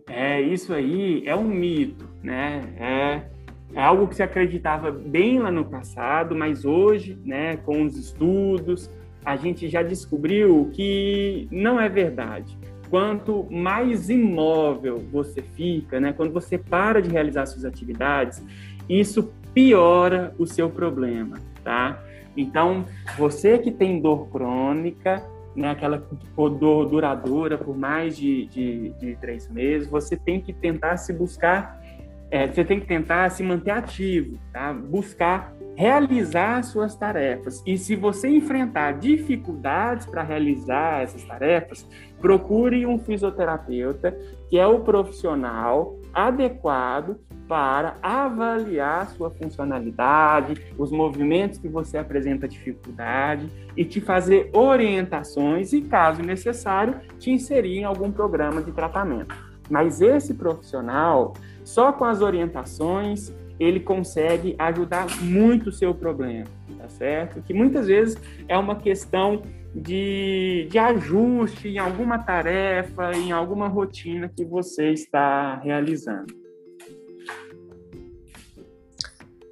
É, 0.10 0.42
isso 0.42 0.74
aí 0.74 1.24
é 1.26 1.36
um 1.36 1.44
mito, 1.48 2.10
né? 2.22 2.62
É, 2.78 3.80
é 3.80 3.82
algo 3.82 4.08
que 4.08 4.16
se 4.16 4.24
acreditava 4.24 4.92
bem 4.92 5.40
lá 5.40 5.50
no 5.50 5.64
passado, 5.64 6.36
mas 6.36 6.66
hoje, 6.66 7.18
né, 7.24 7.56
com 7.58 7.86
os 7.86 7.96
estudos, 7.96 8.92
a 9.24 9.38
gente 9.38 9.70
já 9.70 9.82
descobriu 9.82 10.70
que 10.74 11.48
não 11.50 11.80
é 11.80 11.88
verdade 11.88 12.58
quanto 12.92 13.48
mais 13.50 14.10
imóvel 14.10 15.00
você 15.12 15.42
fica, 15.42 15.98
né, 15.98 16.12
quando 16.12 16.34
você 16.34 16.58
para 16.58 17.02
de 17.02 17.10
realizar 17.10 17.46
suas 17.46 17.64
atividades, 17.64 18.44
isso 18.90 19.34
piora 19.54 20.36
o 20.38 20.46
seu 20.46 20.70
problema, 20.70 21.38
tá? 21.64 22.04
Então, 22.36 22.86
você 23.18 23.58
que 23.58 23.72
tem 23.72 24.02
dor 24.02 24.28
crônica, 24.30 25.24
né, 25.56 25.72
aquela 25.72 26.06
dor 26.36 26.90
duradoura 26.90 27.58
por 27.58 27.78
mais 27.78 28.18
de, 28.18 28.46
de, 28.48 28.90
de 29.00 29.16
três 29.16 29.50
meses, 29.50 29.88
você 29.88 30.18
tem 30.18 30.42
que 30.42 30.52
tentar 30.52 30.98
se 30.98 31.14
buscar, 31.14 31.82
é, 32.30 32.46
você 32.46 32.66
tem 32.66 32.78
que 32.78 32.86
tentar 32.88 33.30
se 33.30 33.42
manter 33.42 33.72
ativo, 33.72 34.38
tá? 34.52 34.74
Buscar 34.74 35.54
realizar 35.76 36.64
suas 36.64 36.96
tarefas. 36.96 37.64
E 37.66 37.78
se 37.78 37.96
você 37.96 38.30
enfrentar 38.30 39.00
dificuldades 39.00 40.06
para 40.06 40.24
realizar 40.24 41.04
essas 41.04 41.24
tarefas, 41.24 41.88
procure 42.20 42.86
um 42.86 43.00
fisioterapeuta, 43.00 44.16
que 44.50 44.58
é 44.58 44.68
o 44.68 44.82
profissional 44.82 45.98
adequado 46.14 47.18
para 47.48 47.98
avaliar 48.02 49.10
sua 49.10 49.30
funcionalidade, 49.30 50.74
os 50.78 50.90
movimentos 50.90 51.58
que 51.58 51.68
você 51.68 51.98
apresenta 51.98 52.48
dificuldade 52.48 53.50
e 53.76 53.84
te 53.84 54.00
fazer 54.00 54.50
orientações 54.54 55.74
e, 55.74 55.82
caso 55.82 56.22
necessário, 56.22 57.02
te 57.20 57.30
inserir 57.30 57.80
em 57.80 57.84
algum 57.84 58.10
programa 58.10 58.62
de 58.62 58.72
tratamento. 58.72 59.36
Mas 59.70 60.02
esse 60.02 60.34
profissional, 60.34 61.34
só 61.64 61.92
com 61.92 62.06
as 62.06 62.22
orientações 62.22 63.34
ele 63.62 63.80
consegue 63.80 64.56
ajudar 64.58 65.06
muito 65.22 65.70
o 65.70 65.72
seu 65.72 65.94
problema, 65.94 66.48
tá 66.80 66.90
certo? 66.90 67.44
Que 67.44 67.54
muitas 67.54 67.86
vezes 67.86 68.18
é 68.48 68.58
uma 68.58 68.76
questão 68.76 69.44
de, 69.74 70.68
de 70.70 70.80
ajuste 70.80 71.68
em 71.68 71.78
alguma 71.78 72.18
tarefa, 72.18 73.12
em 73.16 73.32
alguma 73.32 73.68
rotina 73.68 74.28
que 74.36 74.44
você 74.44 74.92
está 74.92 75.58
realizando. 75.58 76.34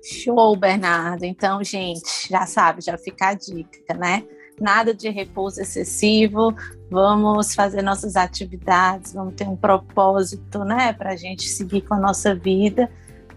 Show, 0.03 0.55
Bernardo. 0.55 1.23
Então, 1.23 1.63
gente, 1.63 2.27
já 2.27 2.47
sabe, 2.47 2.81
já 2.81 2.97
fica 2.97 3.29
a 3.29 3.33
dica, 3.35 3.93
né? 3.93 4.23
Nada 4.59 4.91
de 4.91 5.07
repouso 5.07 5.61
excessivo, 5.61 6.53
vamos 6.89 7.53
fazer 7.53 7.83
nossas 7.83 8.15
atividades, 8.15 9.13
vamos 9.13 9.35
ter 9.35 9.47
um 9.47 9.55
propósito, 9.55 10.65
né, 10.65 10.91
para 10.91 11.11
a 11.11 11.15
gente 11.15 11.47
seguir 11.47 11.81
com 11.81 11.93
a 11.93 11.99
nossa 11.99 12.35
vida 12.35 12.89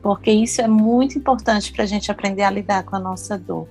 porque 0.02 0.30
isso 0.30 0.60
é 0.60 0.66
muito 0.66 1.16
importante 1.16 1.72
para 1.72 1.84
a 1.84 1.86
gente 1.86 2.10
aprender 2.10 2.42
a 2.42 2.50
lidar 2.50 2.82
com 2.82 2.96
a 2.96 3.00
nossa 3.00 3.38
dor. 3.38 3.68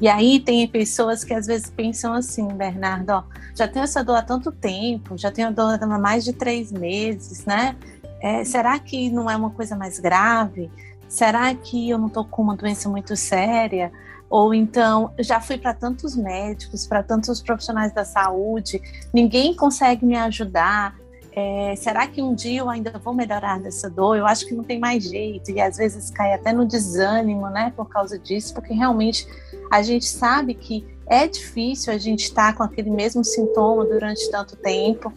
E 0.00 0.08
aí 0.08 0.40
tem 0.40 0.66
pessoas 0.68 1.24
que 1.24 1.32
às 1.32 1.46
vezes 1.46 1.70
pensam 1.70 2.12
assim, 2.12 2.46
Bernardo, 2.48 3.10
ó, 3.10 3.22
já 3.54 3.66
tenho 3.66 3.84
essa 3.84 4.02
dor 4.04 4.16
há 4.16 4.22
tanto 4.22 4.52
tempo, 4.52 5.16
já 5.16 5.30
tenho 5.30 5.52
dor 5.52 5.78
há 5.80 5.98
mais 5.98 6.24
de 6.24 6.32
três 6.32 6.70
meses, 6.70 7.44
né? 7.44 7.76
É, 8.20 8.44
será 8.44 8.78
que 8.78 9.10
não 9.10 9.30
é 9.30 9.36
uma 9.36 9.50
coisa 9.50 9.76
mais 9.76 9.98
grave? 9.98 10.70
Será 11.08 11.54
que 11.54 11.88
eu 11.88 11.98
não 11.98 12.08
estou 12.08 12.24
com 12.24 12.42
uma 12.42 12.56
doença 12.56 12.88
muito 12.88 13.16
séria? 13.16 13.90
Ou 14.28 14.52
então, 14.52 15.12
já 15.18 15.40
fui 15.40 15.56
para 15.56 15.72
tantos 15.72 16.14
médicos, 16.14 16.86
para 16.86 17.02
tantos 17.02 17.40
profissionais 17.40 17.92
da 17.92 18.04
saúde, 18.04 18.80
ninguém 19.12 19.54
consegue 19.54 20.04
me 20.04 20.16
ajudar. 20.16 20.94
É, 21.40 21.76
será 21.76 22.04
que 22.08 22.20
um 22.20 22.34
dia 22.34 22.58
eu 22.62 22.68
ainda 22.68 22.90
vou 22.98 23.14
melhorar 23.14 23.60
dessa 23.60 23.88
dor? 23.88 24.16
Eu 24.16 24.26
acho 24.26 24.44
que 24.44 24.52
não 24.52 24.64
tem 24.64 24.80
mais 24.80 25.04
jeito, 25.04 25.52
e 25.52 25.60
às 25.60 25.76
vezes 25.76 26.10
cai 26.10 26.32
até 26.32 26.52
no 26.52 26.66
desânimo, 26.66 27.48
né, 27.48 27.72
por 27.76 27.88
causa 27.88 28.18
disso, 28.18 28.52
porque 28.52 28.74
realmente 28.74 29.24
a 29.70 29.80
gente 29.80 30.06
sabe 30.06 30.54
que 30.54 30.84
é 31.06 31.28
difícil 31.28 31.92
a 31.92 31.96
gente 31.96 32.24
estar 32.24 32.56
com 32.56 32.64
aquele 32.64 32.90
mesmo 32.90 33.24
sintoma 33.24 33.84
durante 33.84 34.28
tanto 34.32 34.56
tempo. 34.56 35.12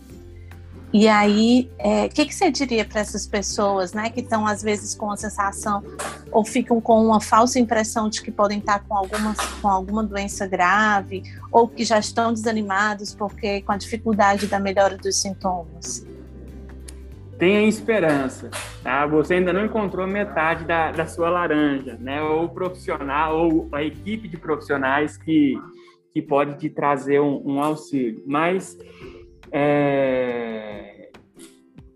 E 0.93 1.07
aí, 1.07 1.71
o 1.79 1.87
é, 1.87 2.09
que, 2.09 2.25
que 2.25 2.35
você 2.35 2.51
diria 2.51 2.85
para 2.85 2.99
essas 2.99 3.25
pessoas, 3.25 3.93
né, 3.93 4.11
que 4.11 4.19
estão 4.19 4.45
às 4.45 4.61
vezes 4.61 4.93
com 4.93 5.09
a 5.09 5.17
sensação 5.17 5.83
ou 6.31 6.45
ficam 6.45 6.79
com 6.79 7.03
uma 7.03 7.19
falsa 7.19 7.57
impressão 7.57 8.09
de 8.09 8.21
que 8.21 8.29
podem 8.29 8.59
estar 8.59 8.79
com 8.83 8.95
alguma, 8.95 9.33
com 9.59 9.67
alguma 9.67 10.03
doença 10.03 10.45
grave 10.45 11.23
ou 11.51 11.67
que 11.67 11.83
já 11.83 11.97
estão 11.97 12.31
desanimados 12.31 13.15
porque 13.15 13.61
com 13.61 13.71
a 13.71 13.77
dificuldade 13.77 14.45
da 14.45 14.59
melhora 14.59 14.97
dos 14.97 15.15
sintomas? 15.15 16.05
Tenha 17.41 17.67
esperança, 17.67 18.51
tá? 18.83 19.03
Você 19.07 19.33
ainda 19.33 19.51
não 19.51 19.65
encontrou 19.65 20.05
metade 20.05 20.63
da, 20.63 20.91
da 20.91 21.07
sua 21.07 21.27
laranja, 21.27 21.97
né? 21.99 22.21
Ou 22.21 22.43
o 22.43 22.49
profissional 22.49 23.35
ou 23.35 23.67
a 23.71 23.81
equipe 23.83 24.27
de 24.27 24.37
profissionais 24.37 25.17
que 25.17 25.55
que 26.13 26.21
pode 26.21 26.59
te 26.59 26.69
trazer 26.69 27.19
um, 27.19 27.41
um 27.43 27.59
auxílio, 27.63 28.21
mas 28.27 28.77
é... 29.51 31.09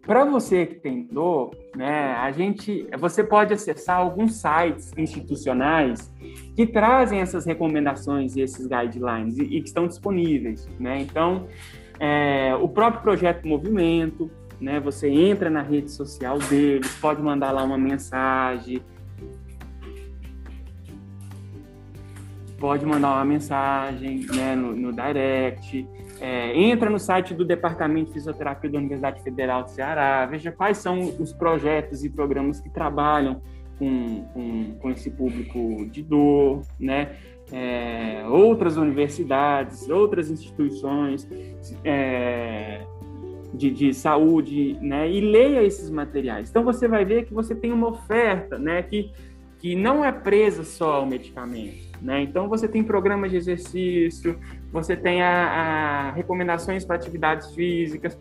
Para 0.01 0.25
você 0.25 0.65
que 0.65 0.75
tem 0.75 1.03
dor, 1.03 1.51
né, 1.75 2.13
a 2.13 2.31
gente, 2.31 2.87
você 2.97 3.23
pode 3.23 3.53
acessar 3.53 3.97
alguns 3.97 4.41
sites 4.41 4.93
institucionais 4.97 6.11
que 6.55 6.65
trazem 6.65 7.19
essas 7.19 7.45
recomendações 7.45 8.35
e 8.35 8.41
esses 8.41 8.65
guidelines 8.65 9.37
e, 9.37 9.43
e 9.43 9.61
que 9.61 9.67
estão 9.67 9.85
disponíveis, 9.85 10.67
né? 10.79 11.01
Então, 11.01 11.47
é, 11.99 12.55
o 12.55 12.67
próprio 12.67 13.01
projeto 13.01 13.47
Movimento, 13.47 14.31
né? 14.65 14.79
Você 14.79 15.07
entra 15.07 15.47
na 15.47 15.61
rede 15.61 15.91
social 15.91 16.39
deles, 16.39 16.91
pode 16.99 17.21
mandar 17.21 17.51
lá 17.51 17.63
uma 17.63 17.77
mensagem, 17.77 18.81
pode 22.57 22.83
mandar 22.83 23.13
uma 23.13 23.25
mensagem 23.25 24.25
né, 24.35 24.55
no, 24.55 24.75
no 24.75 24.91
direct, 24.91 25.87
é, 26.19 26.57
entra 26.59 26.89
no 26.89 26.97
site 26.97 27.31
do 27.35 27.45
Departamento 27.45 28.07
de 28.07 28.13
Fisioterapia 28.13 28.71
da 28.71 28.79
Universidade 28.79 29.21
Federal 29.21 29.65
do 29.65 29.69
Ceará, 29.69 30.25
veja 30.25 30.51
quais 30.51 30.79
são 30.79 31.13
os 31.19 31.31
projetos 31.31 32.03
e 32.03 32.09
programas 32.09 32.59
que 32.59 32.69
trabalham 32.71 33.43
com, 33.77 34.23
com, 34.33 34.77
com 34.81 34.89
esse 34.89 35.11
público 35.11 35.85
de 35.91 36.01
dor, 36.01 36.63
né? 36.79 37.17
É, 37.51 38.25
outras 38.27 38.77
universidades, 38.77 39.87
outras 39.87 40.31
instituições 40.31 41.29
é, 41.83 42.81
de, 43.53 43.71
de, 43.71 43.93
saúde, 43.93 44.77
né? 44.81 45.09
E 45.09 45.21
leia 45.21 45.63
esses 45.63 45.89
materiais. 45.89 46.49
Então 46.49 46.63
você 46.63 46.87
vai 46.87 47.05
ver 47.05 47.25
que 47.25 47.33
você 47.33 47.55
tem 47.55 47.71
uma 47.71 47.89
oferta, 47.89 48.57
né? 48.57 48.81
Que, 48.83 49.11
que 49.59 49.75
não 49.75 50.03
é 50.03 50.11
presa 50.11 50.63
só 50.63 50.95
ao 50.95 51.05
medicamento. 51.05 51.85
Né? 52.01 52.21
Então, 52.21 52.47
você 52.47 52.67
tem 52.67 52.83
programas 52.83 53.31
de 53.31 53.37
exercício, 53.37 54.39
você 54.71 54.95
tem 54.95 55.21
a, 55.21 55.31
a 55.31 56.11
recomendações 56.11 56.85
para 56.85 56.95
atividades 56.95 57.51
físicas, 57.53 58.17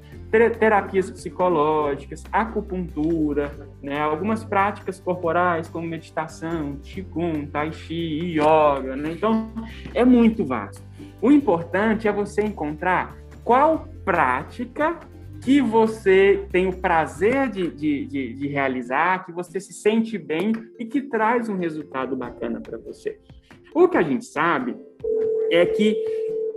terapias 0.59 1.11
psicológicas, 1.11 2.25
acupuntura, 2.33 3.53
né? 3.83 4.01
algumas 4.01 4.45
práticas 4.45 4.99
corporais, 5.01 5.69
como 5.69 5.87
meditação, 5.87 6.77
qigong, 6.83 7.47
tai 7.47 7.73
chi, 7.73 8.39
yoga. 8.39 8.97
Né? 8.97 9.13
Então, 9.13 9.51
é 9.93 10.05
muito 10.05 10.45
vasto. 10.45 10.83
O 11.21 11.31
importante 11.31 12.09
é 12.09 12.13
você 12.13 12.43
encontrar 12.43 13.17
qual 13.43 13.89
prática 14.05 14.99
que 15.45 15.61
você 15.61 16.47
tem 16.51 16.67
o 16.67 16.73
prazer 16.73 17.51
de, 17.51 17.71
de, 17.71 18.07
de, 18.07 18.33
de, 18.33 18.49
realizar, 18.49 19.27
que 19.27 19.31
você 19.31 19.61
se 19.61 19.75
sente 19.75 20.17
bem 20.17 20.53
e 20.79 20.87
que 20.87 21.03
traz 21.03 21.51
um 21.51 21.57
resultado 21.59 22.17
bacana 22.17 22.63
para 22.63 22.79
você. 22.79 23.19
O 23.75 23.87
que 23.87 23.99
a 23.99 24.03
gente 24.03 24.25
sabe 24.25 24.75
é 25.51 25.67
que 25.67 26.03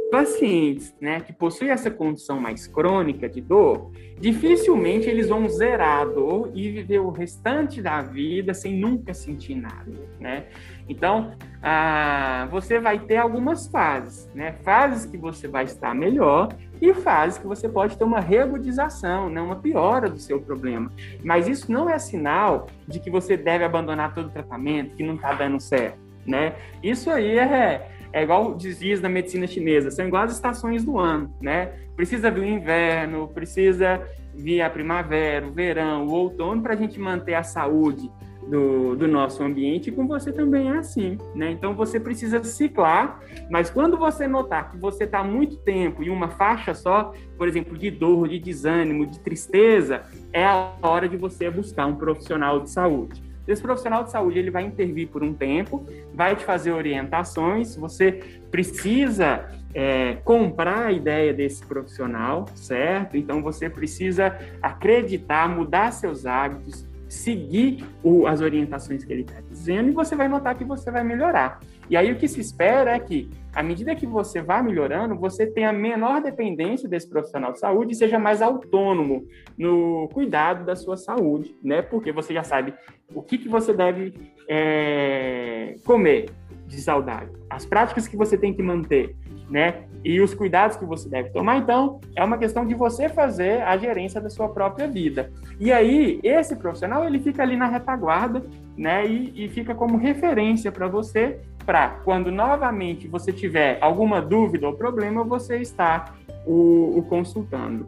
pacientes 0.10 0.96
né, 1.02 1.20
que 1.20 1.34
possuem 1.34 1.72
essa 1.72 1.92
condição 1.92 2.40
mais 2.40 2.66
crônica 2.66 3.28
de 3.28 3.42
dor, 3.42 3.92
dificilmente 4.18 5.10
eles 5.10 5.28
vão 5.28 5.50
zerar 5.50 6.02
a 6.02 6.06
dor 6.06 6.50
e 6.54 6.72
viver 6.72 7.00
o 7.00 7.10
restante 7.10 7.82
da 7.82 8.02
vida 8.02 8.54
sem 8.54 8.78
nunca 8.78 9.14
sentir 9.14 9.56
nada, 9.56 9.92
né? 10.18 10.46
Então, 10.88 11.34
ah, 11.62 12.48
você 12.50 12.80
vai 12.80 13.00
ter 13.00 13.18
algumas 13.18 13.68
fases, 13.68 14.30
né? 14.34 14.54
Fases 14.64 15.06
que 15.06 15.18
você 15.18 15.48
vai 15.48 15.66
estar 15.66 15.94
melhor 15.94 16.56
e 16.82 16.94
fases 16.94 17.38
que 17.38 17.48
você 17.48 17.68
pode 17.68 17.98
ter 17.98 18.04
uma 18.04 18.20
reagudização, 18.20 19.30
né? 19.30 19.42
uma 19.42 19.56
piora 19.56 20.10
do 20.10 20.20
seu 20.20 20.40
problema. 20.40 20.92
Mas 21.24 21.48
isso 21.48 21.72
não 21.72 21.90
é 21.90 21.98
sinal 21.98 22.68
de 22.88 23.00
que 23.00 23.10
você 23.10 23.36
deve 23.36 23.64
abandonar 23.64 24.14
todo 24.14 24.28
o 24.28 24.32
tratamento, 24.32 24.96
que 24.96 25.04
não 25.04 25.16
está 25.16 25.34
dando 25.34 25.60
certo 25.60 26.08
né? 26.28 26.54
Isso 26.84 27.10
aí 27.10 27.40
é, 27.40 27.90
é 28.12 28.24
igual 28.24 28.54
dizias 28.54 29.00
da 29.00 29.08
medicina 29.08 29.48
chinesa, 29.48 29.90
são 29.90 30.06
igual 30.06 30.24
as 30.24 30.34
estações 30.34 30.84
do 30.84 31.00
ano, 31.00 31.34
né? 31.42 31.72
Precisa 31.96 32.30
vir 32.30 32.42
o 32.42 32.46
inverno, 32.46 33.30
precisa 33.30 34.02
vir 34.36 34.62
a 34.62 34.70
primavera, 34.70 35.48
o 35.48 35.52
verão, 35.52 36.06
o 36.06 36.12
outono 36.12 36.62
para 36.62 36.74
a 36.74 36.78
gente 36.78 37.00
manter 37.00 37.34
a 37.34 37.44
saúde 37.44 38.12
do, 38.50 38.96
do, 38.96 39.08
nosso 39.08 39.44
ambiente 39.44 39.90
e 39.90 39.92
com 39.92 40.08
você 40.08 40.32
também 40.32 40.70
é 40.70 40.78
assim, 40.78 41.18
né? 41.36 41.52
Então 41.52 41.76
você 41.76 42.00
precisa 42.00 42.44
ciclar, 42.44 43.20
mas 43.50 43.70
quando 43.70 43.98
você 43.98 44.28
notar 44.28 44.72
que 44.72 44.78
você 44.78 45.04
está 45.04 45.24
muito 45.24 45.58
tempo 45.58 46.02
em 46.02 46.10
uma 46.10 46.30
faixa 46.30 46.74
só, 46.74 47.14
por 47.38 47.48
exemplo, 47.48 47.78
de 47.78 47.92
dor, 47.92 48.30
de 48.30 48.40
desânimo, 48.40 49.06
de 49.06 49.20
tristeza, 49.20 50.04
é 50.32 50.46
a 50.46 50.72
hora 50.82 51.10
de 51.10 51.18
você 51.18 51.50
buscar 51.50 51.86
um 51.88 51.96
profissional 51.96 52.62
de 52.62 52.70
saúde. 52.70 53.28
Esse 53.48 53.62
profissional 53.62 54.04
de 54.04 54.12
saúde 54.12 54.38
ele 54.38 54.52
vai 54.52 54.64
intervir 54.64 55.08
por 55.08 55.24
um 55.24 55.34
tempo, 55.34 55.86
vai 56.14 56.36
te 56.36 56.44
fazer 56.44 56.72
orientações. 56.74 57.78
Você 57.78 58.12
precisa 58.52 59.50
é, 59.74 60.18
comprar 60.26 60.88
a 60.88 60.92
ideia 60.92 61.34
desse 61.34 61.66
profissional, 61.66 62.46
certo? 62.56 63.16
Então 63.16 63.42
você 63.42 63.70
precisa 63.70 64.38
acreditar, 64.62 65.48
mudar 65.48 65.92
seus 65.92 66.26
hábitos, 66.26 66.86
seguir 67.08 67.84
o, 68.04 68.28
as 68.28 68.42
orientações 68.42 69.04
que 69.04 69.12
ele 69.12 69.22
está 69.22 69.40
dizendo 69.42 69.90
e 69.90 69.94
você 69.94 70.16
vai 70.16 70.28
notar 70.28 70.58
que 70.58 70.64
você 70.64 70.92
vai 70.92 71.04
melhorar. 71.04 71.60
E 71.90 71.96
aí 71.96 72.12
o 72.12 72.18
que 72.18 72.28
se 72.28 72.42
espera 72.42 72.96
é 72.96 73.00
que, 73.00 73.30
à 73.54 73.64
medida 73.64 73.96
que 73.96 74.06
você 74.06 74.42
vá 74.42 74.62
melhorando, 74.62 75.16
você 75.16 75.48
tenha 75.48 75.72
menor 75.72 76.22
dependência 76.22 76.88
desse 76.90 77.10
profissional 77.10 77.54
de 77.54 77.60
saúde 77.60 77.94
e 77.94 77.96
seja 77.96 78.20
mais 78.20 78.42
autônomo 78.42 79.26
no 79.58 80.10
cuidado 80.14 80.66
da 80.66 80.76
sua 80.76 80.98
saúde, 80.98 81.56
né? 81.64 81.82
Porque 81.82 82.12
você 82.12 82.34
já 82.34 82.44
sabe 82.44 82.74
o 83.14 83.22
que, 83.22 83.38
que 83.38 83.48
você 83.48 83.74
deve 83.74 84.14
é, 84.50 85.76
comer 85.86 86.30
de 86.66 86.82
saudável, 86.82 87.34
as 87.50 87.66
práticas 87.66 88.08
que 88.08 88.18
você 88.18 88.38
tem 88.38 88.54
que 88.54 88.62
manter, 88.62 89.16
né? 89.50 89.84
E 90.04 90.22
os 90.22 90.34
cuidados 90.34 90.78
que 90.78 90.86
você 90.86 91.10
deve 91.10 91.30
tomar. 91.30 91.58
Então, 91.58 92.00
é 92.16 92.24
uma 92.24 92.38
questão 92.38 92.66
de 92.66 92.74
você 92.74 93.10
fazer 93.10 93.62
a 93.64 93.78
gerência 93.78 94.22
da 94.22 94.30
sua 94.30 94.50
própria 94.50 94.88
vida. 94.88 95.32
E 95.60 95.72
aí, 95.72 96.20
esse 96.24 96.56
profissional, 96.56 97.06
ele 97.06 97.20
fica 97.20 97.44
ali 97.44 97.56
na 97.56 97.68
retaguarda, 97.68 98.44
né? 98.78 99.06
E, 99.08 99.46
e 99.46 99.50
fica 99.50 99.74
como 99.74 99.98
referência 99.98 100.72
para 100.72 100.88
você 100.88 101.40
para 101.66 101.90
quando 102.06 102.32
novamente 102.32 103.10
você 103.10 103.34
tiver 103.34 103.78
alguma 103.82 104.22
dúvida 104.22 104.66
ou 104.66 104.74
problema, 104.74 105.26
você 105.26 105.58
está 105.58 106.14
o, 106.46 106.98
o 106.98 107.04
consultando. 107.04 107.86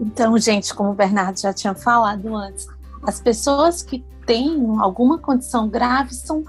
Então, 0.00 0.36
gente, 0.36 0.74
como 0.74 0.90
o 0.90 0.94
Bernardo 0.94 1.38
já 1.38 1.52
tinha 1.52 1.72
falado 1.72 2.34
antes, 2.34 2.66
as 3.04 3.20
pessoas 3.20 3.80
que 3.80 4.04
têm 4.26 4.60
alguma 4.80 5.18
condição 5.18 5.68
grave 5.68 6.12
são 6.12 6.42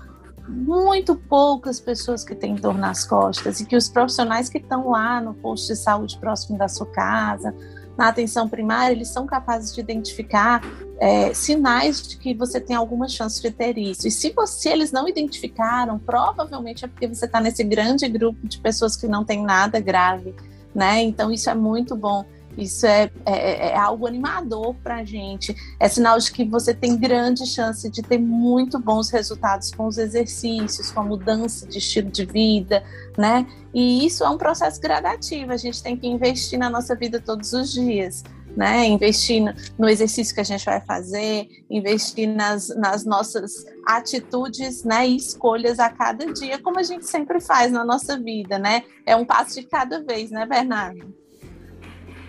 muito 0.47 1.15
poucas 1.15 1.79
pessoas 1.79 2.23
que 2.23 2.35
têm 2.35 2.55
dor 2.55 2.77
nas 2.77 3.05
costas 3.05 3.59
e 3.59 3.65
que 3.65 3.75
os 3.75 3.89
profissionais 3.89 4.49
que 4.49 4.57
estão 4.57 4.89
lá 4.89 5.19
no 5.19 5.33
posto 5.33 5.67
de 5.67 5.75
saúde 5.75 6.17
próximo 6.19 6.57
da 6.57 6.67
sua 6.67 6.85
casa, 6.87 7.55
na 7.97 8.09
atenção 8.09 8.47
primária, 8.47 8.93
eles 8.93 9.07
são 9.07 9.25
capazes 9.25 9.73
de 9.73 9.79
identificar 9.79 10.61
é, 10.99 11.33
sinais 11.33 12.01
de 12.07 12.17
que 12.17 12.33
você 12.33 12.59
tem 12.59 12.75
alguma 12.75 13.07
chance 13.07 13.41
de 13.41 13.49
ter 13.51 13.77
isso. 13.77 14.07
E 14.07 14.11
se 14.11 14.31
você 14.31 14.69
eles 14.69 14.91
não 14.91 15.07
identificaram, 15.07 15.97
provavelmente 15.97 16.85
é 16.85 16.87
porque 16.87 17.07
você 17.07 17.25
está 17.25 17.39
nesse 17.39 17.63
grande 17.63 18.07
grupo 18.07 18.47
de 18.47 18.59
pessoas 18.59 18.95
que 18.95 19.07
não 19.07 19.23
tem 19.23 19.43
nada 19.43 19.79
grave, 19.79 20.35
né? 20.73 21.01
Então 21.03 21.31
isso 21.31 21.49
é 21.49 21.55
muito 21.55 21.95
bom. 21.95 22.25
Isso 22.57 22.85
é, 22.85 23.11
é, 23.25 23.69
é 23.69 23.77
algo 23.77 24.07
animador 24.07 24.75
para 24.83 24.97
a 24.97 25.03
gente. 25.03 25.55
É 25.79 25.87
sinal 25.87 26.17
de 26.17 26.31
que 26.31 26.45
você 26.45 26.73
tem 26.73 26.97
grande 26.97 27.45
chance 27.45 27.89
de 27.89 28.01
ter 28.01 28.17
muito 28.17 28.79
bons 28.79 29.09
resultados 29.09 29.71
com 29.71 29.87
os 29.87 29.97
exercícios, 29.97 30.91
com 30.91 31.01
a 31.01 31.03
mudança 31.03 31.67
de 31.67 31.77
estilo 31.77 32.09
de 32.09 32.25
vida, 32.25 32.83
né? 33.17 33.45
E 33.73 34.05
isso 34.05 34.23
é 34.23 34.29
um 34.29 34.37
processo 34.37 34.79
gradativo. 34.79 35.51
A 35.51 35.57
gente 35.57 35.83
tem 35.83 35.97
que 35.97 36.07
investir 36.07 36.57
na 36.57 36.69
nossa 36.69 36.95
vida 36.95 37.19
todos 37.19 37.53
os 37.53 37.73
dias 37.73 38.23
né? 38.55 38.87
Investir 38.87 39.43
no 39.77 39.89
exercício 39.89 40.33
que 40.33 40.41
a 40.41 40.45
gente 40.45 40.65
vai 40.65 40.79
fazer, 40.81 41.47
investir 41.69 42.27
nas, 42.27 42.69
nas 42.69 43.03
nossas 43.03 43.65
atitudes, 43.85 44.83
né? 44.83 45.07
E 45.07 45.17
escolhas 45.17 45.79
a 45.79 45.89
cada 45.89 46.31
dia, 46.31 46.61
como 46.61 46.79
a 46.79 46.83
gente 46.83 47.05
sempre 47.05 47.41
faz 47.41 47.71
na 47.71 47.83
nossa 47.83 48.17
vida, 48.17 48.57
né? 48.57 48.83
É 49.05 49.15
um 49.15 49.25
passo 49.25 49.59
de 49.59 49.67
cada 49.67 50.01
vez, 50.03 50.31
né, 50.31 50.45
Bernardo? 50.45 51.24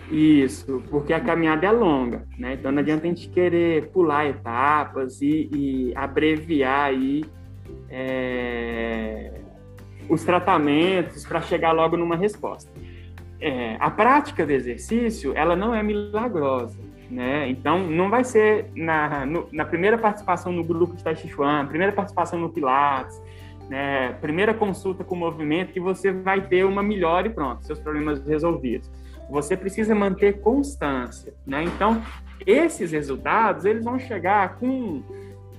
Isso, 0.09 0.81
porque 0.89 1.11
a 1.11 1.19
caminhada 1.19 1.67
é 1.67 1.71
longa, 1.71 2.25
né? 2.37 2.53
Então 2.53 2.71
não 2.71 2.79
adianta 2.79 3.05
a 3.05 3.09
gente 3.09 3.27
querer 3.29 3.89
pular 3.89 4.25
etapas 4.25 5.21
e, 5.21 5.49
e 5.53 5.93
abreviar 5.95 6.85
aí 6.85 7.25
é, 7.89 9.33
os 10.09 10.23
tratamentos 10.23 11.25
para 11.25 11.41
chegar 11.41 11.73
logo 11.73 11.97
numa 11.97 12.15
resposta 12.15 12.71
é, 13.39 13.77
a 13.79 13.89
prática 13.89 14.45
do 14.45 14.51
exercício 14.51 15.33
ela 15.35 15.55
não 15.55 15.73
é 15.73 15.83
milagrosa, 15.83 16.77
né? 17.09 17.49
Então 17.49 17.79
não 17.87 18.09
vai 18.09 18.23
ser 18.23 18.69
na, 18.75 19.25
no, 19.25 19.47
na 19.51 19.65
primeira 19.65 19.97
participação 19.97 20.51
no 20.51 20.63
grupo 20.63 20.95
de 20.95 21.03
Tai 21.03 21.15
Chi 21.15 21.27
Chuan, 21.27 21.65
primeira 21.67 21.93
participação 21.93 22.39
no 22.39 22.49
Pilates, 22.49 23.21
né? 23.69 24.13
Primeira 24.21 24.53
consulta 24.53 25.03
com 25.03 25.15
o 25.15 25.17
movimento 25.17 25.71
que 25.71 25.79
você 25.79 26.11
vai 26.11 26.41
ter 26.41 26.65
uma 26.65 26.81
melhora 26.81 27.27
e 27.27 27.29
pronto, 27.29 27.65
seus 27.65 27.79
problemas 27.79 28.25
resolvidos. 28.25 28.89
Você 29.29 29.57
precisa 29.57 29.93
manter 29.93 30.41
constância, 30.41 31.33
né? 31.45 31.63
Então 31.63 32.01
esses 32.45 32.91
resultados 32.91 33.65
eles 33.65 33.83
vão 33.83 33.99
chegar 33.99 34.55
com 34.57 35.03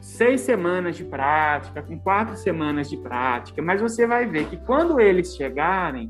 seis 0.00 0.40
semanas 0.40 0.96
de 0.96 1.04
prática, 1.04 1.82
com 1.82 1.98
quatro 1.98 2.36
semanas 2.36 2.88
de 2.88 2.96
prática, 2.96 3.60
mas 3.60 3.80
você 3.80 4.06
vai 4.06 4.26
ver 4.26 4.46
que 4.46 4.56
quando 4.56 5.00
eles 5.00 5.34
chegarem 5.36 6.08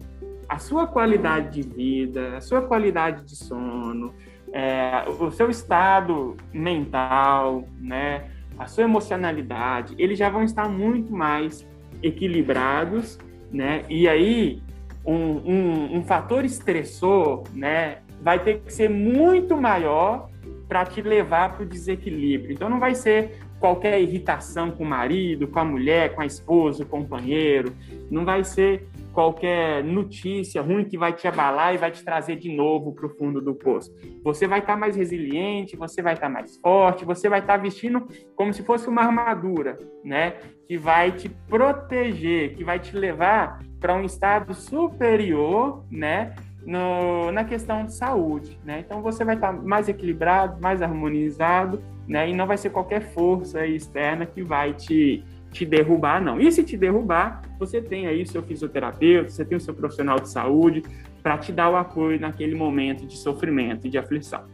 a 0.48 0.58
sua 0.58 0.86
qualidade 0.86 1.62
de 1.62 1.68
vida, 1.68 2.36
a 2.36 2.40
sua 2.40 2.62
qualidade 2.62 3.24
de 3.24 3.36
sono, 3.36 4.14
é, 4.52 5.04
o 5.18 5.30
seu 5.30 5.50
estado 5.50 6.36
mental, 6.52 7.68
né, 7.78 8.30
a 8.58 8.66
sua 8.66 8.84
emocionalidade, 8.84 9.94
eles 9.98 10.18
já 10.18 10.30
vão 10.30 10.42
estar 10.42 10.68
muito 10.68 11.12
mais 11.12 11.66
equilibrados, 12.02 13.18
né? 13.52 13.84
E 13.88 14.08
aí 14.08 14.62
um, 15.04 15.14
um, 15.14 15.98
um 15.98 16.02
fator 16.04 16.44
estressor, 16.44 17.44
né, 17.54 17.98
vai 18.20 18.38
ter 18.38 18.60
que 18.60 18.72
ser 18.72 18.90
muito 18.90 19.56
maior 19.56 20.28
para 20.68 20.84
te 20.84 21.00
levar 21.00 21.54
para 21.54 21.62
o 21.62 21.66
desequilíbrio. 21.66 22.52
Então 22.52 22.68
não 22.68 22.78
vai 22.78 22.94
ser 22.94 23.38
qualquer 23.58 24.00
irritação 24.00 24.70
com 24.70 24.84
o 24.84 24.86
marido, 24.86 25.48
com 25.48 25.58
a 25.58 25.64
mulher, 25.64 26.14
com 26.14 26.20
a 26.20 26.26
esposa, 26.26 26.82
o 26.82 26.86
companheiro, 26.86 27.72
não 28.10 28.24
vai 28.24 28.44
ser 28.44 28.88
qualquer 29.18 29.82
notícia 29.82 30.62
ruim 30.62 30.84
que 30.84 30.96
vai 30.96 31.12
te 31.12 31.26
abalar 31.26 31.74
e 31.74 31.76
vai 31.76 31.90
te 31.90 32.04
trazer 32.04 32.36
de 32.36 32.54
novo 32.54 32.92
para 32.92 33.04
o 33.04 33.08
fundo 33.08 33.40
do 33.40 33.52
poço. 33.52 33.92
Você 34.22 34.46
vai 34.46 34.60
estar 34.60 34.74
tá 34.74 34.78
mais 34.78 34.94
resiliente, 34.94 35.76
você 35.76 36.00
vai 36.00 36.14
estar 36.14 36.28
tá 36.28 36.32
mais 36.32 36.56
forte, 36.58 37.04
você 37.04 37.28
vai 37.28 37.40
estar 37.40 37.56
tá 37.56 37.60
vestindo 37.60 38.06
como 38.36 38.52
se 38.54 38.62
fosse 38.62 38.88
uma 38.88 39.02
armadura, 39.02 39.76
né? 40.04 40.34
Que 40.68 40.78
vai 40.78 41.10
te 41.10 41.28
proteger, 41.48 42.54
que 42.54 42.62
vai 42.62 42.78
te 42.78 42.96
levar 42.96 43.58
para 43.80 43.92
um 43.92 44.04
estado 44.04 44.54
superior, 44.54 45.84
né? 45.90 46.36
No, 46.64 47.32
na 47.32 47.42
questão 47.42 47.84
de 47.84 47.94
saúde, 47.94 48.56
né? 48.64 48.84
Então 48.86 49.02
você 49.02 49.24
vai 49.24 49.34
estar 49.34 49.52
mais 49.52 49.88
equilibrado, 49.88 50.62
mais 50.62 50.80
harmonizado, 50.80 51.82
né? 52.06 52.30
E 52.30 52.32
não 52.32 52.46
vai 52.46 52.56
ser 52.56 52.70
qualquer 52.70 53.00
força 53.00 53.66
externa 53.66 54.26
que 54.26 54.44
vai 54.44 54.74
te 54.74 55.24
te 55.50 55.64
derrubar, 55.64 56.22
não. 56.22 56.40
E 56.40 56.50
se 56.52 56.62
te 56.62 56.76
derrubar, 56.76 57.42
você 57.58 57.80
tem 57.80 58.06
aí 58.06 58.22
o 58.22 58.26
seu 58.26 58.42
fisioterapeuta, 58.42 59.30
você 59.30 59.44
tem 59.44 59.56
o 59.56 59.60
seu 59.60 59.74
profissional 59.74 60.20
de 60.20 60.28
saúde 60.28 60.82
para 61.22 61.38
te 61.38 61.52
dar 61.52 61.70
o 61.70 61.76
apoio 61.76 62.20
naquele 62.20 62.54
momento 62.54 63.06
de 63.06 63.16
sofrimento 63.16 63.86
e 63.86 63.90
de 63.90 63.98
aflição. 63.98 64.44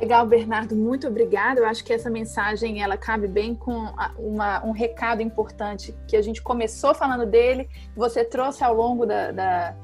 Legal, 0.00 0.26
Bernardo, 0.26 0.74
muito 0.74 1.06
obrigada. 1.06 1.60
Eu 1.60 1.66
acho 1.66 1.84
que 1.84 1.92
essa 1.92 2.08
mensagem 2.08 2.82
ela 2.82 2.96
cabe 2.96 3.28
bem 3.28 3.54
com 3.54 3.84
uma, 4.18 4.64
um 4.64 4.70
recado 4.70 5.20
importante 5.20 5.94
que 6.08 6.16
a 6.16 6.22
gente 6.22 6.40
começou 6.40 6.94
falando 6.94 7.26
dele, 7.26 7.68
você 7.94 8.24
trouxe 8.24 8.64
ao 8.64 8.74
longo 8.74 9.04
da, 9.04 9.30
da, 9.30 9.74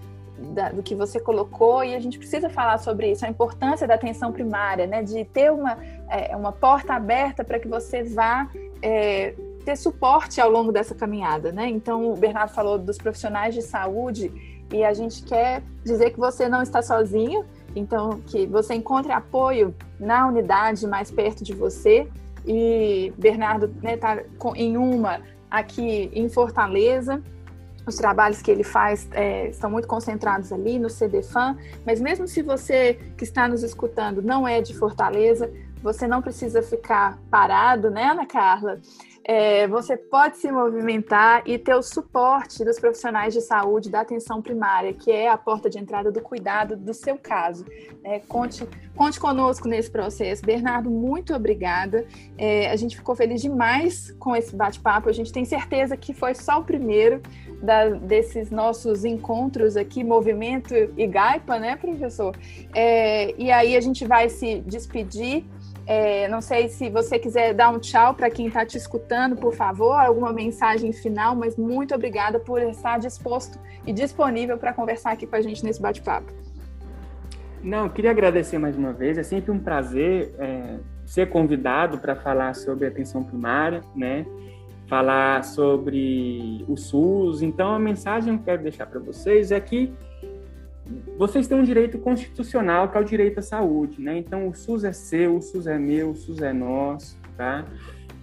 da, 0.54 0.68
do 0.70 0.82
que 0.82 0.94
você 0.94 1.20
colocou 1.20 1.84
e 1.84 1.94
a 1.94 2.00
gente 2.00 2.18
precisa 2.18 2.48
falar 2.48 2.78
sobre 2.78 3.10
isso, 3.10 3.26
a 3.26 3.28
importância 3.28 3.86
da 3.86 3.94
atenção 3.94 4.32
primária, 4.32 4.86
né, 4.86 5.02
de 5.02 5.22
ter 5.26 5.52
uma, 5.52 5.76
é, 6.08 6.34
uma 6.34 6.50
porta 6.50 6.94
aberta 6.94 7.44
para 7.44 7.58
que 7.58 7.68
você 7.68 8.02
vá 8.02 8.48
é, 8.80 9.34
ter 9.66 9.76
suporte 9.76 10.40
ao 10.40 10.48
longo 10.48 10.70
dessa 10.70 10.94
caminhada, 10.94 11.50
né? 11.50 11.68
Então, 11.68 12.12
o 12.12 12.16
Bernardo 12.16 12.52
falou 12.54 12.78
dos 12.78 12.96
profissionais 12.96 13.52
de 13.52 13.62
saúde 13.62 14.32
e 14.72 14.84
a 14.84 14.94
gente 14.94 15.24
quer 15.24 15.60
dizer 15.84 16.12
que 16.12 16.20
você 16.20 16.48
não 16.48 16.62
está 16.62 16.80
sozinho, 16.80 17.44
então 17.74 18.20
que 18.26 18.46
você 18.46 18.74
encontre 18.74 19.10
apoio 19.10 19.74
na 19.98 20.28
unidade 20.28 20.86
mais 20.86 21.10
perto 21.10 21.42
de 21.42 21.52
você. 21.52 22.08
E 22.46 23.12
Bernardo 23.18 23.66
está 23.66 23.82
né, 23.82 23.96
tá 23.96 24.22
em 24.54 24.76
uma 24.76 25.20
aqui 25.50 26.12
em 26.14 26.28
Fortaleza. 26.28 27.20
Os 27.84 27.96
trabalhos 27.96 28.40
que 28.40 28.52
ele 28.52 28.62
faz 28.64 29.08
é, 29.10 29.48
estão 29.48 29.68
muito 29.68 29.88
concentrados 29.88 30.52
ali 30.52 30.78
no 30.78 30.88
CDFAM, 30.88 31.56
mas 31.84 32.00
mesmo 32.00 32.28
se 32.28 32.40
você 32.40 32.94
que 33.16 33.24
está 33.24 33.48
nos 33.48 33.64
escutando 33.64 34.22
não 34.22 34.46
é 34.46 34.60
de 34.60 34.74
Fortaleza, 34.74 35.50
você 35.82 36.06
não 36.06 36.22
precisa 36.22 36.62
ficar 36.62 37.18
parado, 37.30 37.90
né, 37.90 38.04
Ana 38.04 38.26
Carla? 38.26 38.80
É, 39.28 39.66
você 39.66 39.96
pode 39.96 40.36
se 40.36 40.52
movimentar 40.52 41.42
e 41.44 41.58
ter 41.58 41.74
o 41.74 41.82
suporte 41.82 42.64
dos 42.64 42.78
profissionais 42.78 43.34
de 43.34 43.40
saúde 43.40 43.90
da 43.90 44.02
atenção 44.02 44.40
primária, 44.40 44.92
que 44.92 45.10
é 45.10 45.28
a 45.28 45.36
porta 45.36 45.68
de 45.68 45.80
entrada 45.80 46.12
do 46.12 46.20
cuidado 46.20 46.76
do 46.76 46.94
seu 46.94 47.18
caso. 47.18 47.64
É, 48.04 48.20
conte, 48.20 48.64
conte 48.94 49.18
conosco 49.18 49.66
nesse 49.66 49.90
processo. 49.90 50.46
Bernardo, 50.46 50.88
muito 50.88 51.34
obrigada. 51.34 52.06
É, 52.38 52.70
a 52.70 52.76
gente 52.76 52.96
ficou 52.96 53.16
feliz 53.16 53.42
demais 53.42 54.12
com 54.12 54.36
esse 54.36 54.54
bate-papo. 54.54 55.08
A 55.08 55.12
gente 55.12 55.32
tem 55.32 55.44
certeza 55.44 55.96
que 55.96 56.14
foi 56.14 56.32
só 56.32 56.60
o 56.60 56.64
primeiro 56.64 57.20
da, 57.60 57.88
desses 57.88 58.52
nossos 58.52 59.04
encontros 59.04 59.76
aqui, 59.76 60.04
Movimento 60.04 60.72
e 60.72 61.04
Gaipa, 61.04 61.58
né, 61.58 61.74
professor? 61.74 62.36
É, 62.72 63.34
e 63.36 63.50
aí 63.50 63.76
a 63.76 63.80
gente 63.80 64.06
vai 64.06 64.28
se 64.28 64.60
despedir 64.60 65.44
é, 65.86 66.26
não 66.28 66.40
sei 66.40 66.68
se 66.68 66.90
você 66.90 67.18
quiser 67.18 67.54
dar 67.54 67.70
um 67.70 67.78
tchau 67.78 68.12
para 68.14 68.28
quem 68.28 68.48
está 68.48 68.66
te 68.66 68.76
escutando, 68.76 69.36
por 69.36 69.54
favor, 69.54 69.92
alguma 69.92 70.32
mensagem 70.32 70.92
final, 70.92 71.36
mas 71.36 71.56
muito 71.56 71.94
obrigada 71.94 72.40
por 72.40 72.60
estar 72.60 72.98
disposto 72.98 73.58
e 73.86 73.92
disponível 73.92 74.58
para 74.58 74.72
conversar 74.72 75.12
aqui 75.12 75.26
com 75.26 75.36
a 75.36 75.40
gente 75.40 75.64
nesse 75.64 75.80
bate-papo. 75.80 76.32
Não, 77.62 77.88
queria 77.88 78.10
agradecer 78.10 78.58
mais 78.58 78.76
uma 78.76 78.92
vez. 78.92 79.16
É 79.16 79.22
sempre 79.22 79.50
um 79.52 79.58
prazer 79.58 80.34
é, 80.38 80.78
ser 81.04 81.28
convidado 81.28 81.98
para 81.98 82.16
falar 82.16 82.54
sobre 82.54 82.86
atenção 82.86 83.22
primária, 83.22 83.82
né? 83.94 84.26
Falar 84.88 85.44
sobre 85.44 86.64
o 86.68 86.76
SUS. 86.76 87.42
Então, 87.42 87.74
a 87.74 87.78
mensagem 87.78 88.34
que 88.34 88.40
eu 88.40 88.44
quero 88.44 88.62
deixar 88.62 88.86
para 88.86 89.00
vocês 89.00 89.50
é 89.50 89.60
que 89.60 89.92
vocês 91.18 91.48
têm 91.48 91.58
um 91.58 91.64
direito 91.64 91.98
constitucional 91.98 92.88
que 92.88 92.96
é 92.96 93.00
o 93.00 93.04
direito 93.04 93.38
à 93.38 93.42
saúde, 93.42 94.00
né? 94.00 94.18
Então 94.18 94.48
o 94.48 94.54
SUS 94.54 94.84
é 94.84 94.92
seu, 94.92 95.36
o 95.36 95.42
SUS 95.42 95.66
é 95.66 95.78
meu, 95.78 96.10
o 96.10 96.14
SUS 96.14 96.42
é 96.42 96.52
nosso, 96.52 97.18
tá? 97.36 97.64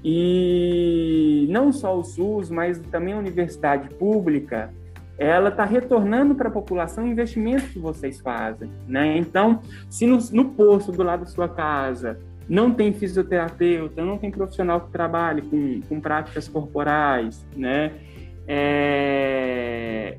E 0.03 1.47
não 1.49 1.71
só 1.71 1.97
o 1.97 2.03
SUS, 2.03 2.49
mas 2.49 2.79
também 2.91 3.13
a 3.13 3.17
universidade 3.17 3.89
pública, 3.95 4.73
ela 5.17 5.49
está 5.49 5.63
retornando 5.63 6.35
para 6.35 6.49
a 6.49 6.51
população 6.51 7.07
investimento 7.07 7.65
que 7.69 7.79
vocês 7.79 8.19
fazem, 8.19 8.69
né? 8.87 9.17
Então, 9.17 9.61
se 9.89 10.05
no, 10.05 10.17
no 10.31 10.49
posto 10.51 10.91
do 10.91 11.03
lado 11.03 11.21
da 11.21 11.25
sua 11.27 11.47
casa 11.47 12.19
não 12.49 12.73
tem 12.73 12.91
fisioterapeuta, 12.91 14.03
não 14.03 14.17
tem 14.17 14.29
profissional 14.29 14.81
que 14.81 14.91
trabalhe 14.91 15.41
com, 15.43 15.81
com 15.87 16.01
práticas 16.01 16.47
corporais, 16.47 17.45
né? 17.55 17.93
É, 18.45 20.17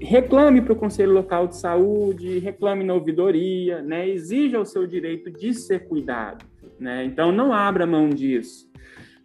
reclame 0.00 0.60
para 0.60 0.72
o 0.72 0.76
Conselho 0.76 1.12
Local 1.12 1.48
de 1.48 1.56
Saúde, 1.56 2.38
reclame 2.38 2.84
na 2.84 2.94
ouvidoria, 2.94 3.82
né? 3.82 4.08
exija 4.08 4.60
o 4.60 4.64
seu 4.64 4.86
direito 4.86 5.30
de 5.30 5.54
ser 5.54 5.86
cuidado. 5.86 6.44
Né? 6.78 7.04
Então, 7.04 7.32
não 7.32 7.52
abra 7.52 7.86
mão 7.86 8.08
disso. 8.08 8.66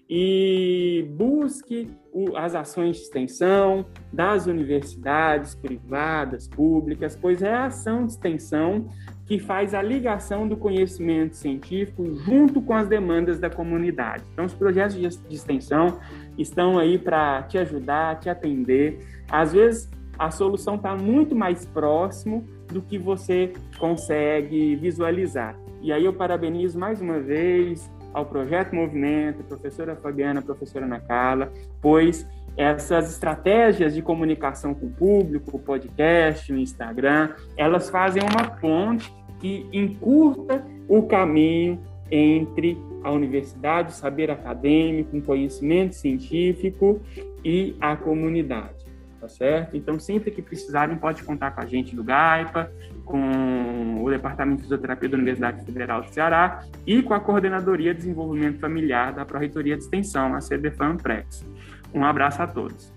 E 0.10 1.06
busque 1.12 1.90
as 2.36 2.54
ações 2.54 2.98
de 2.98 3.04
extensão 3.04 3.86
das 4.12 4.46
universidades 4.46 5.56
privadas, 5.56 6.48
públicas, 6.48 7.18
pois 7.20 7.42
é 7.42 7.54
a 7.54 7.68
ação 7.68 8.06
de 8.06 8.12
extensão 8.12 8.90
que 9.26 9.40
faz 9.40 9.74
a 9.74 9.82
ligação 9.82 10.46
do 10.46 10.58
conhecimento 10.58 11.38
científico 11.38 12.14
junto 12.26 12.62
com 12.62 12.74
as 12.74 12.90
demandas 12.90 13.40
da 13.40 13.50
comunidade. 13.50 14.26
Então, 14.34 14.44
os 14.44 14.54
projetos 14.54 14.96
de 14.98 15.08
extensão 15.34 15.98
estão 16.38 16.78
aí 16.78 16.98
para 17.00 17.44
te 17.44 17.58
ajudar, 17.58 18.20
te 18.20 18.30
atender. 18.30 19.00
Às 19.30 19.54
vezes, 19.54 19.90
a 20.22 20.30
solução 20.30 20.76
está 20.76 20.96
muito 20.96 21.36
mais 21.36 21.66
próximo 21.66 22.46
do 22.68 22.80
que 22.80 22.96
você 22.96 23.52
consegue 23.80 24.76
visualizar. 24.76 25.58
E 25.82 25.92
aí 25.92 26.06
eu 26.06 26.14
parabenizo 26.14 26.78
mais 26.78 27.02
uma 27.02 27.20
vez 27.20 27.92
ao 28.14 28.24
Projeto 28.28 28.76
Movimento, 28.76 29.44
professora 29.44 29.96
Fabiana, 29.96 30.40
professora 30.40 30.86
Ana 30.86 31.00
Carla, 31.00 31.52
pois 31.82 32.28
essas 32.56 33.12
estratégias 33.12 33.96
de 33.96 34.04
comunicação 34.04 34.76
com 34.76 34.86
o 34.86 34.92
público, 34.92 35.58
o 35.58 35.60
podcast, 35.60 36.54
o 36.54 36.58
Instagram, 36.58 37.30
elas 37.58 37.90
fazem 37.90 38.22
uma 38.22 38.48
ponte 38.58 39.12
que 39.40 39.68
encurta 39.74 40.64
o 40.88 41.02
caminho 41.02 41.82
entre 42.12 42.78
a 43.04 43.10
universidade, 43.10 43.90
o 43.90 43.96
saber 43.96 44.30
acadêmico, 44.30 45.18
o 45.18 45.22
conhecimento 45.24 45.96
científico 45.96 47.02
e 47.44 47.76
a 47.82 47.96
comunidade 47.96 48.81
tá 49.22 49.30
certo? 49.30 49.78
Então, 49.78 50.00
sempre 50.00 50.32
que 50.32 50.42
precisarem, 50.42 50.98
pode 50.98 51.22
contar 51.24 51.52
com 51.52 51.62
a 51.62 51.66
gente 51.66 51.96
do 51.96 52.04
GAIPA, 52.04 52.72
com 53.06 54.04
o 54.04 54.10
Departamento 54.10 54.58
de 54.58 54.64
Fisioterapia 54.64 55.08
da 55.08 55.16
Universidade 55.16 55.64
Federal 55.64 56.02
do 56.02 56.12
Ceará 56.12 56.64
e 56.88 57.04
com 57.04 57.14
a 57.14 57.20
Coordenadoria 57.20 57.94
de 57.94 58.00
Desenvolvimento 58.00 58.60
Familiar 58.60 59.14
da 59.14 59.24
Pró-Reitoria 59.24 59.78
de 59.78 59.84
Extensão, 59.84 60.34
a 60.34 60.40
CDFAM-PREX. 60.40 61.46
Um 61.94 62.04
abraço 62.04 62.42
a 62.42 62.48
todos. 62.48 62.92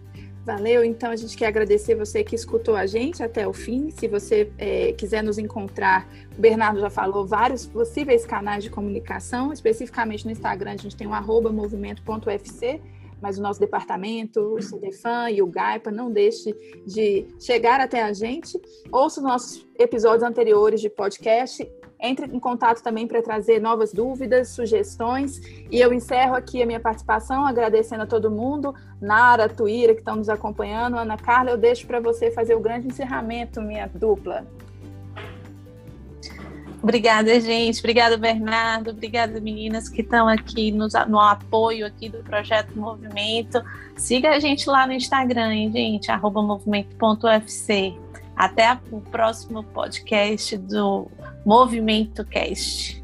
Valeu, 0.47 0.85
então 0.85 1.11
a 1.11 1.17
gente 1.17 1.37
quer 1.37 1.47
agradecer 1.47 1.95
você 1.95 2.23
que 2.23 2.35
escutou 2.35 2.77
a 2.77 2.87
gente 2.87 3.23
até 3.23 3.47
o 3.47 3.53
fim. 3.53 3.91
Se 3.91 4.07
você 4.07 4.51
é, 4.59 4.93
quiser 4.93 5.23
nos 5.23 5.39
encontrar, 5.39 6.07
o 6.37 6.41
Bernardo 6.41 6.81
já 6.81 6.91
falou 6.91 7.27
vários 7.27 7.67
possíveis 7.67 8.27
canais 8.27 8.63
de 8.63 8.71
comunicação, 8.71 9.53
especificamente 9.53 10.25
no 10.27 10.31
Instagram, 10.31 10.73
a 10.73 10.77
gente 10.77 10.97
tem 10.97 11.07
um 11.07 11.15
arroba 11.15 11.51
movimento.ufc 11.51 12.81
mas 13.25 13.39
o 13.39 13.43
nosso 13.43 13.59
departamento, 13.59 14.39
o 14.39 14.59
CDFAN 14.59 15.31
e 15.31 15.41
o 15.41 15.47
GAIPA, 15.47 15.91
não 15.91 16.13
deixe 16.13 16.55
de 16.87 17.27
chegar 17.41 17.81
até 17.81 18.03
a 18.03 18.13
gente. 18.13 18.61
Ouça 18.93 19.19
os 19.19 19.27
nossos 19.27 19.67
episódios 19.79 20.23
anteriores 20.23 20.79
de 20.79 20.91
podcast. 20.91 21.67
Entre 21.99 22.27
em 22.27 22.39
contato 22.39 22.83
também 22.83 23.07
para 23.07 23.23
trazer 23.23 23.63
novas 23.63 23.95
dúvidas, 23.95 24.51
sugestões. 24.51 25.41
E 25.71 25.81
eu 25.81 25.91
encerro 25.91 26.35
aqui 26.35 26.63
a 26.63 26.67
minha 26.67 26.81
participação 26.81 27.47
agradecendo 27.47 28.03
a 28.03 28.07
todo 28.07 28.31
mundo, 28.31 28.75
Nara, 29.01 29.49
Tuíra, 29.49 29.95
que 29.95 30.01
estão 30.01 30.17
nos 30.17 30.29
acompanhando. 30.29 30.99
Ana 30.99 31.17
Carla, 31.17 31.53
eu 31.53 31.57
deixo 31.57 31.87
para 31.87 32.01
você 32.01 32.31
fazer 32.31 32.55
o 32.55 32.61
grande 32.61 32.89
encerramento, 32.89 33.59
minha 33.63 33.87
dupla. 33.87 34.47
Obrigada, 36.85 37.41
gente. 37.41 37.79
Obrigada, 37.79 38.19
Bernardo. 38.19 38.91
Obrigada, 38.91 39.41
meninas 39.41 39.89
que 39.89 40.03
estão 40.03 40.29
aqui 40.29 40.71
no, 40.71 40.87
no, 41.09 41.19
apoio 41.19 41.87
aqui 41.87 42.11
do 42.11 42.19
Projeto 42.19 42.79
Movimento. 42.79 43.65
Siga 43.97 44.33
a 44.33 44.39
gente 44.39 44.69
lá 44.69 44.87
no 44.87 44.93
Instagram, 44.93 45.55
hein, 45.55 45.73
gente? 45.73 46.11
Arroba 46.11 46.43
movimento.ufc. 46.43 47.99
Até 48.37 48.79
o 48.93 49.01
próximo 49.01 49.65
podcast 49.65 50.59
do 50.59 51.11
Movimento 51.43 52.23
Cast. 52.23 53.03